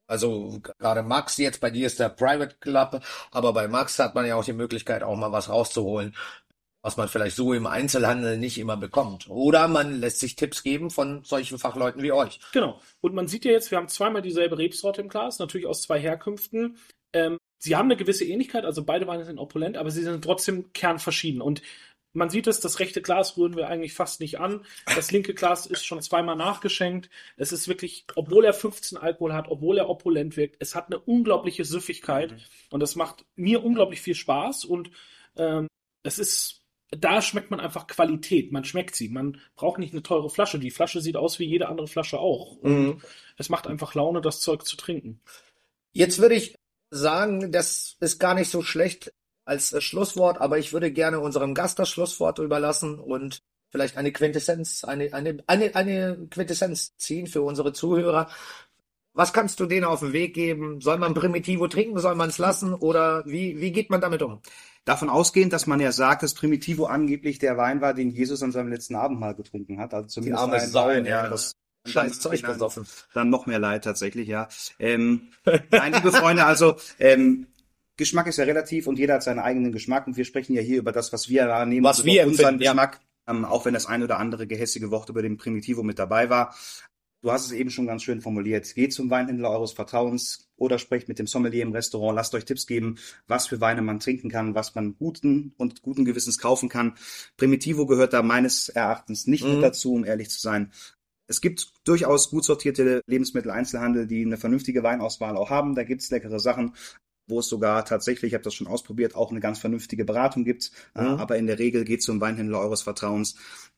also 0.08 0.60
gerade 0.62 1.04
Max 1.04 1.38
jetzt, 1.38 1.60
bei 1.60 1.70
dir 1.70 1.88
ist 1.88 2.00
der 2.00 2.10
Private 2.10 2.56
Club, 2.60 3.02
aber 3.32 3.52
bei 3.52 3.68
Max 3.68 4.00
hat 4.00 4.16
man 4.16 4.26
ja 4.26 4.36
auch 4.36 4.46
die 4.46 4.54
Möglichkeit, 4.54 5.04
auch 5.04 5.16
mal 5.18 5.32
was 5.32 5.50
rauszuholen, 5.50 6.16
was 6.84 6.98
man 6.98 7.08
vielleicht 7.08 7.36
so 7.36 7.54
im 7.54 7.66
Einzelhandel 7.66 8.38
nicht 8.38 8.60
immer 8.60 8.78
bekommt. 8.78 9.30
Oder 9.30 9.68
man 9.70 10.02
lässt 10.02 10.20
sich 10.20 10.36
Tipps 10.36 10.64
geben 10.64 10.92
von 10.92 11.24
solchen 11.24 11.58
Fachleuten 11.58 12.04
wie 12.04 12.12
euch. 12.12 12.40
Genau. 12.52 12.80
Und 13.00 13.16
man 13.16 13.28
sieht 13.28 13.46
ja 13.46 13.52
jetzt, 13.52 13.72
wir 13.72 13.78
haben 13.78 13.88
zweimal 13.88 14.22
dieselbe 14.22 14.58
Rebsorte 14.58 15.02
im 15.02 15.08
Glas, 15.08 15.40
natürlich 15.40 15.66
aus 15.66 15.82
zwei 15.82 16.00
Herkünften. 16.00 16.78
Ähm, 17.14 17.38
sie 17.58 17.78
haben 17.78 17.86
eine 17.86 17.96
gewisse 17.96 18.26
Ähnlichkeit, 18.26 18.66
also 18.66 18.84
beide 18.84 19.08
Weine 19.08 19.24
sind 19.24 19.40
opulent, 19.40 19.78
aber 19.78 19.92
sie 19.92 20.04
sind 20.04 20.24
trotzdem 20.24 20.74
kernverschieden. 20.74 21.42
Und 21.42 21.62
man 22.12 22.30
sieht 22.30 22.48
es, 22.48 22.60
das 22.60 22.80
rechte 22.80 23.02
Glas 23.02 23.38
rühren 23.38 23.56
wir 23.56 23.70
eigentlich 23.70 23.94
fast 23.94 24.20
nicht 24.20 24.40
an. 24.40 24.66
Das 24.94 25.10
linke 25.12 25.34
Glas 25.34 25.66
ist 25.66 25.86
schon 25.86 26.02
zweimal 26.02 26.36
nachgeschenkt. 26.36 27.10
Es 27.38 27.54
ist 27.54 27.70
wirklich, 27.70 28.06
obwohl 28.16 28.44
er 28.44 28.54
15 28.54 28.98
Alkohol 28.98 29.34
hat, 29.34 29.48
obwohl 29.48 29.78
er 29.78 29.90
opulent 29.90 30.36
wirkt, 30.36 30.58
es 30.60 30.76
hat 30.76 30.88
eine 30.88 31.00
unglaubliche 31.00 31.64
Süffigkeit. 31.64 32.36
Und 32.70 32.82
das 32.82 32.98
macht 32.98 33.26
mir 33.36 33.64
unglaublich 33.64 34.02
viel 34.02 34.16
Spaß. 34.16 34.66
Und 34.66 34.92
ähm, 35.38 35.68
es 36.04 36.20
ist, 36.20 36.63
da 36.98 37.22
schmeckt 37.22 37.52
man 37.52 37.60
einfach 37.60 37.88
Qualität. 37.88 38.52
Man 38.52 38.66
schmeckt 38.66 38.96
sie. 38.96 39.10
Man 39.10 39.40
braucht 39.56 39.80
nicht 39.80 39.94
eine 39.94 40.04
teure 40.04 40.30
Flasche. 40.30 40.60
Die 40.60 40.72
Flasche 40.72 41.02
sieht 41.02 41.18
aus 41.18 41.40
wie 41.40 41.46
jede 41.46 41.68
andere 41.70 41.88
Flasche 41.88 42.20
auch. 42.20 42.58
Und 42.58 43.02
es 43.38 43.50
macht 43.50 43.68
einfach 43.68 43.96
Laune, 43.96 44.22
das 44.22 44.42
Zeug 44.42 44.66
zu 44.66 44.78
trinken. 44.78 45.22
Jetzt 45.92 46.20
würde 46.20 46.36
ich 46.36 46.56
sagen, 46.90 47.52
das 47.52 47.98
ist 48.00 48.20
gar 48.20 48.34
nicht 48.36 48.50
so 48.50 48.62
schlecht 48.62 49.14
als 49.46 49.76
Schlusswort, 49.84 50.40
aber 50.40 50.58
ich 50.58 50.74
würde 50.74 50.92
gerne 50.92 51.20
unserem 51.20 51.54
Gast 51.54 51.80
das 51.80 51.90
Schlusswort 51.90 52.40
überlassen 52.40 53.00
und 53.00 53.42
vielleicht 53.70 53.98
eine 53.98 54.12
Quintessenz, 54.12 54.84
eine, 54.84 55.14
eine, 55.14 55.44
eine, 55.48 55.76
eine 55.76 56.28
Quintessenz 56.30 56.96
ziehen 56.98 57.28
für 57.28 57.42
unsere 57.42 57.74
Zuhörer. 57.74 58.30
Was 59.14 59.34
kannst 59.34 59.60
du 59.60 59.66
denen 59.66 59.86
auf 59.86 60.00
den 60.00 60.14
Weg 60.14 60.34
geben? 60.34 60.82
Soll 60.82 60.98
man 60.98 61.14
Primitivo 61.14 61.68
trinken? 61.68 62.00
Soll 62.00 62.16
man 62.16 62.30
es 62.30 62.38
lassen? 62.38 62.74
Oder 62.74 63.24
wie, 63.26 63.60
wie 63.60 63.72
geht 63.72 63.90
man 63.90 64.02
damit 64.02 64.22
um? 64.22 64.42
Davon 64.86 65.10
ausgehend, 65.10 65.54
dass 65.54 65.66
man 65.66 65.80
ja 65.80 65.92
sagt, 65.92 66.24
dass 66.24 66.34
Primitivo 66.34 66.86
angeblich 66.86 67.40
der 67.40 67.58
Wein 67.58 67.80
war, 67.80 67.94
den 67.94 68.10
Jesus 68.10 68.44
an 68.44 68.52
seinem 68.52 68.70
letzten 68.70 68.96
Abendmahl 68.96 69.34
getrunken 69.34 69.80
hat. 69.80 69.94
Also 69.94 70.08
zumindest 70.08 70.42
arme 70.42 70.56
ein 70.56 70.70
Sau, 70.70 70.88
Wein, 70.88 71.06
ja. 71.06 71.24
ja, 71.24 71.30
das 71.30 71.54
Scheiß 71.88 72.20
Zeug 72.20 72.44
gesoffen. 72.44 72.86
Dann 73.14 73.30
noch 73.30 73.46
mehr 73.46 73.60
Leid 73.60 73.84
tatsächlich, 73.84 74.28
ja. 74.28 74.48
Ähm, 74.80 75.30
nein, 75.72 75.94
liebe 75.94 76.12
Freunde, 76.12 76.46
also 76.46 76.76
ähm, 77.00 77.48
Geschmack 77.98 78.28
ist 78.28 78.38
ja 78.38 78.46
relativ 78.46 78.88
und 78.88 78.98
jeder 78.98 79.16
hat 79.16 79.24
seinen 79.24 79.40
eigenen 79.40 79.72
Geschmack 79.72 80.08
und 80.08 80.18
wir 80.18 80.26
sprechen 80.26 80.54
ja 80.54 80.62
hier 80.62 80.80
über 80.80 80.92
das, 80.92 81.14
was 81.14 81.30
wir 81.30 81.48
wahrnehmen, 81.48 81.86
Was 81.86 82.04
wir 82.04 82.26
unseren 82.26 82.56
empfinden, 82.56 82.64
ja. 82.64 82.72
Geschmack, 82.72 83.02
ähm, 83.28 83.46
auch 83.46 83.66
wenn 83.66 83.74
das 83.74 83.86
ein 83.86 84.04
oder 84.04 84.18
andere 84.18 84.48
gehässige 84.48 84.92
Wort 84.92 85.10
über 85.10 85.22
den 85.22 85.38
Primitivo 85.38 85.84
mit 85.84 86.00
dabei 86.00 86.30
war. 86.30 86.56
Du 87.24 87.32
hast 87.32 87.46
es 87.46 87.54
eben 87.54 87.70
schon 87.70 87.88
ganz 87.88 88.04
schön 88.04 88.20
formuliert. 88.20 88.76
Geht 88.76 88.92
zum 88.92 89.10
Weinhändler 89.10 89.50
eures 89.50 89.72
Vertrauens 89.72 90.50
oder 90.58 90.78
sprecht 90.78 91.08
mit 91.08 91.20
dem 91.20 91.26
Sommelier 91.28 91.64
im 91.64 91.72
Restaurant. 91.72 92.18
Lasst 92.18 92.36
euch 92.36 92.44
Tipps 92.44 92.68
geben, 92.68 92.98
was 93.28 93.48
für 93.48 93.62
Weine 93.62 93.82
man 93.82 94.02
trinken 94.02 94.30
kann, 94.30 94.56
was 94.56 94.76
man 94.76 94.98
guten 94.98 95.54
und 95.56 95.82
guten 95.82 96.04
Gewissens 96.04 96.38
kaufen 96.38 96.68
kann. 96.68 96.96
Primitivo 97.38 97.86
gehört 97.86 98.12
da 98.12 98.24
meines 98.24 98.68
Erachtens 98.68 99.26
nicht 99.26 99.46
Mhm. 99.46 99.54
mit 99.54 99.64
dazu, 99.64 99.94
um 99.94 100.04
ehrlich 100.04 100.30
zu 100.32 100.42
sein. 100.42 100.74
Es 101.26 101.40
gibt 101.40 101.72
durchaus 101.86 102.30
gut 102.30 102.44
sortierte 102.44 103.02
Lebensmitteleinzelhandel, 103.08 104.06
die 104.06 104.26
eine 104.26 104.36
vernünftige 104.36 104.84
Weinauswahl 104.84 105.38
auch 105.38 105.50
haben. 105.50 105.76
Da 105.76 105.86
gibt's 105.86 106.12
leckere 106.12 106.42
Sachen, 106.42 106.76
wo 107.28 107.40
es 107.40 107.48
sogar 107.48 107.86
tatsächlich, 107.86 108.32
ich 108.32 108.34
habe 108.34 108.44
das 108.44 108.54
schon 108.54 108.68
ausprobiert, 108.68 109.16
auch 109.16 109.32
eine 109.32 109.40
ganz 109.40 109.60
vernünftige 109.60 110.04
Beratung 110.04 110.44
gibt. 110.44 110.72
Mhm. 110.94 111.02
Aber 111.02 111.38
in 111.38 111.48
der 111.48 111.58
Regel 111.58 111.86
geht 111.86 112.04
zum 112.04 112.20
Weinhändler 112.20 112.60
eures 112.60 112.82
Vertrauens. 112.82 113.36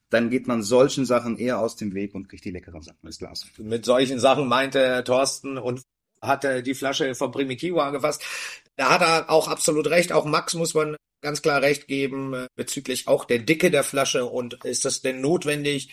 Dann 0.09 0.29
geht 0.29 0.47
man 0.47 0.61
solchen 0.61 1.05
Sachen 1.05 1.37
eher 1.37 1.59
aus 1.59 1.75
dem 1.75 1.93
Weg 1.93 2.13
und 2.13 2.29
kriegt 2.29 2.45
die 2.45 2.51
leckeren 2.51 2.81
Sachen 2.81 2.99
ins 3.03 3.17
Glas. 3.17 3.45
Mit 3.57 3.85
solchen 3.85 4.19
Sachen 4.19 4.47
meinte 4.47 5.03
Thorsten 5.03 5.57
und 5.57 5.81
hatte 6.21 6.63
die 6.63 6.75
Flasche 6.75 7.15
vom 7.15 7.31
Primitivo 7.31 7.79
angefasst. 7.79 8.23
Da 8.75 8.89
hat 8.91 9.01
er 9.01 9.29
auch 9.29 9.47
absolut 9.47 9.87
recht. 9.87 10.11
Auch 10.11 10.25
Max 10.25 10.53
muss 10.53 10.73
man 10.73 10.95
ganz 11.21 11.41
klar 11.41 11.61
recht 11.61 11.87
geben 11.87 12.33
äh, 12.33 12.47
bezüglich 12.55 13.07
auch 13.07 13.25
der 13.25 13.39
Dicke 13.39 13.71
der 13.71 13.83
Flasche. 13.83 14.25
Und 14.25 14.65
ist 14.65 14.85
das 14.85 15.01
denn 15.01 15.21
notwendig 15.21 15.89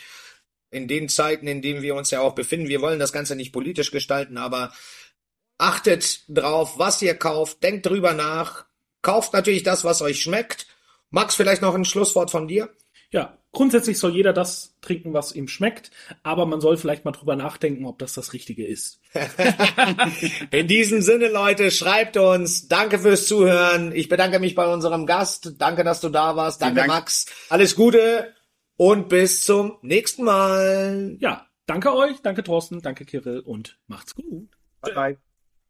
in 0.70 0.88
den 0.88 1.08
Zeiten, 1.08 1.46
in 1.46 1.62
denen 1.62 1.82
wir 1.82 1.94
uns 1.94 2.10
ja 2.10 2.20
auch 2.20 2.34
befinden? 2.34 2.68
Wir 2.68 2.82
wollen 2.82 2.98
das 2.98 3.12
Ganze 3.12 3.36
nicht 3.36 3.52
politisch 3.52 3.90
gestalten, 3.90 4.36
aber 4.36 4.72
achtet 5.58 6.24
drauf, 6.28 6.78
was 6.78 7.00
ihr 7.02 7.14
kauft. 7.14 7.62
Denkt 7.62 7.86
drüber 7.86 8.14
nach. 8.14 8.66
Kauft 9.00 9.32
natürlich 9.32 9.62
das, 9.62 9.84
was 9.84 10.02
euch 10.02 10.20
schmeckt. 10.20 10.66
Max, 11.10 11.34
vielleicht 11.34 11.62
noch 11.62 11.74
ein 11.74 11.84
Schlusswort 11.84 12.30
von 12.30 12.48
dir? 12.48 12.70
Ja, 13.10 13.36
grundsätzlich 13.52 13.98
soll 13.98 14.14
jeder 14.14 14.32
das 14.32 14.76
trinken, 14.80 15.12
was 15.12 15.34
ihm 15.34 15.46
schmeckt, 15.46 15.90
aber 16.22 16.46
man 16.46 16.60
soll 16.60 16.76
vielleicht 16.76 17.04
mal 17.04 17.12
drüber 17.12 17.36
nachdenken, 17.36 17.86
ob 17.86 17.98
das 17.98 18.14
das 18.14 18.32
Richtige 18.32 18.66
ist. 18.66 19.00
In 20.50 20.66
diesem 20.66 21.02
Sinne, 21.02 21.28
Leute, 21.28 21.70
schreibt 21.70 22.16
uns. 22.16 22.68
Danke 22.68 22.98
fürs 22.98 23.26
Zuhören. 23.26 23.92
Ich 23.92 24.08
bedanke 24.08 24.38
mich 24.38 24.54
bei 24.54 24.66
unserem 24.66 25.06
Gast. 25.06 25.54
Danke, 25.58 25.84
dass 25.84 26.00
du 26.00 26.08
da 26.08 26.34
warst. 26.34 26.62
Danke, 26.62 26.76
Dank. 26.76 26.88
Max. 26.88 27.26
Alles 27.48 27.76
Gute 27.76 28.34
und 28.76 29.08
bis 29.08 29.44
zum 29.44 29.78
nächsten 29.82 30.24
Mal. 30.24 31.16
Ja, 31.20 31.46
danke 31.66 31.94
euch, 31.94 32.20
danke 32.22 32.42
Thorsten, 32.42 32.80
danke 32.80 33.04
Kirill 33.04 33.40
und 33.40 33.78
macht's 33.86 34.14
gut. 34.14 34.48
Bye 34.80 34.94
bye. 34.94 35.31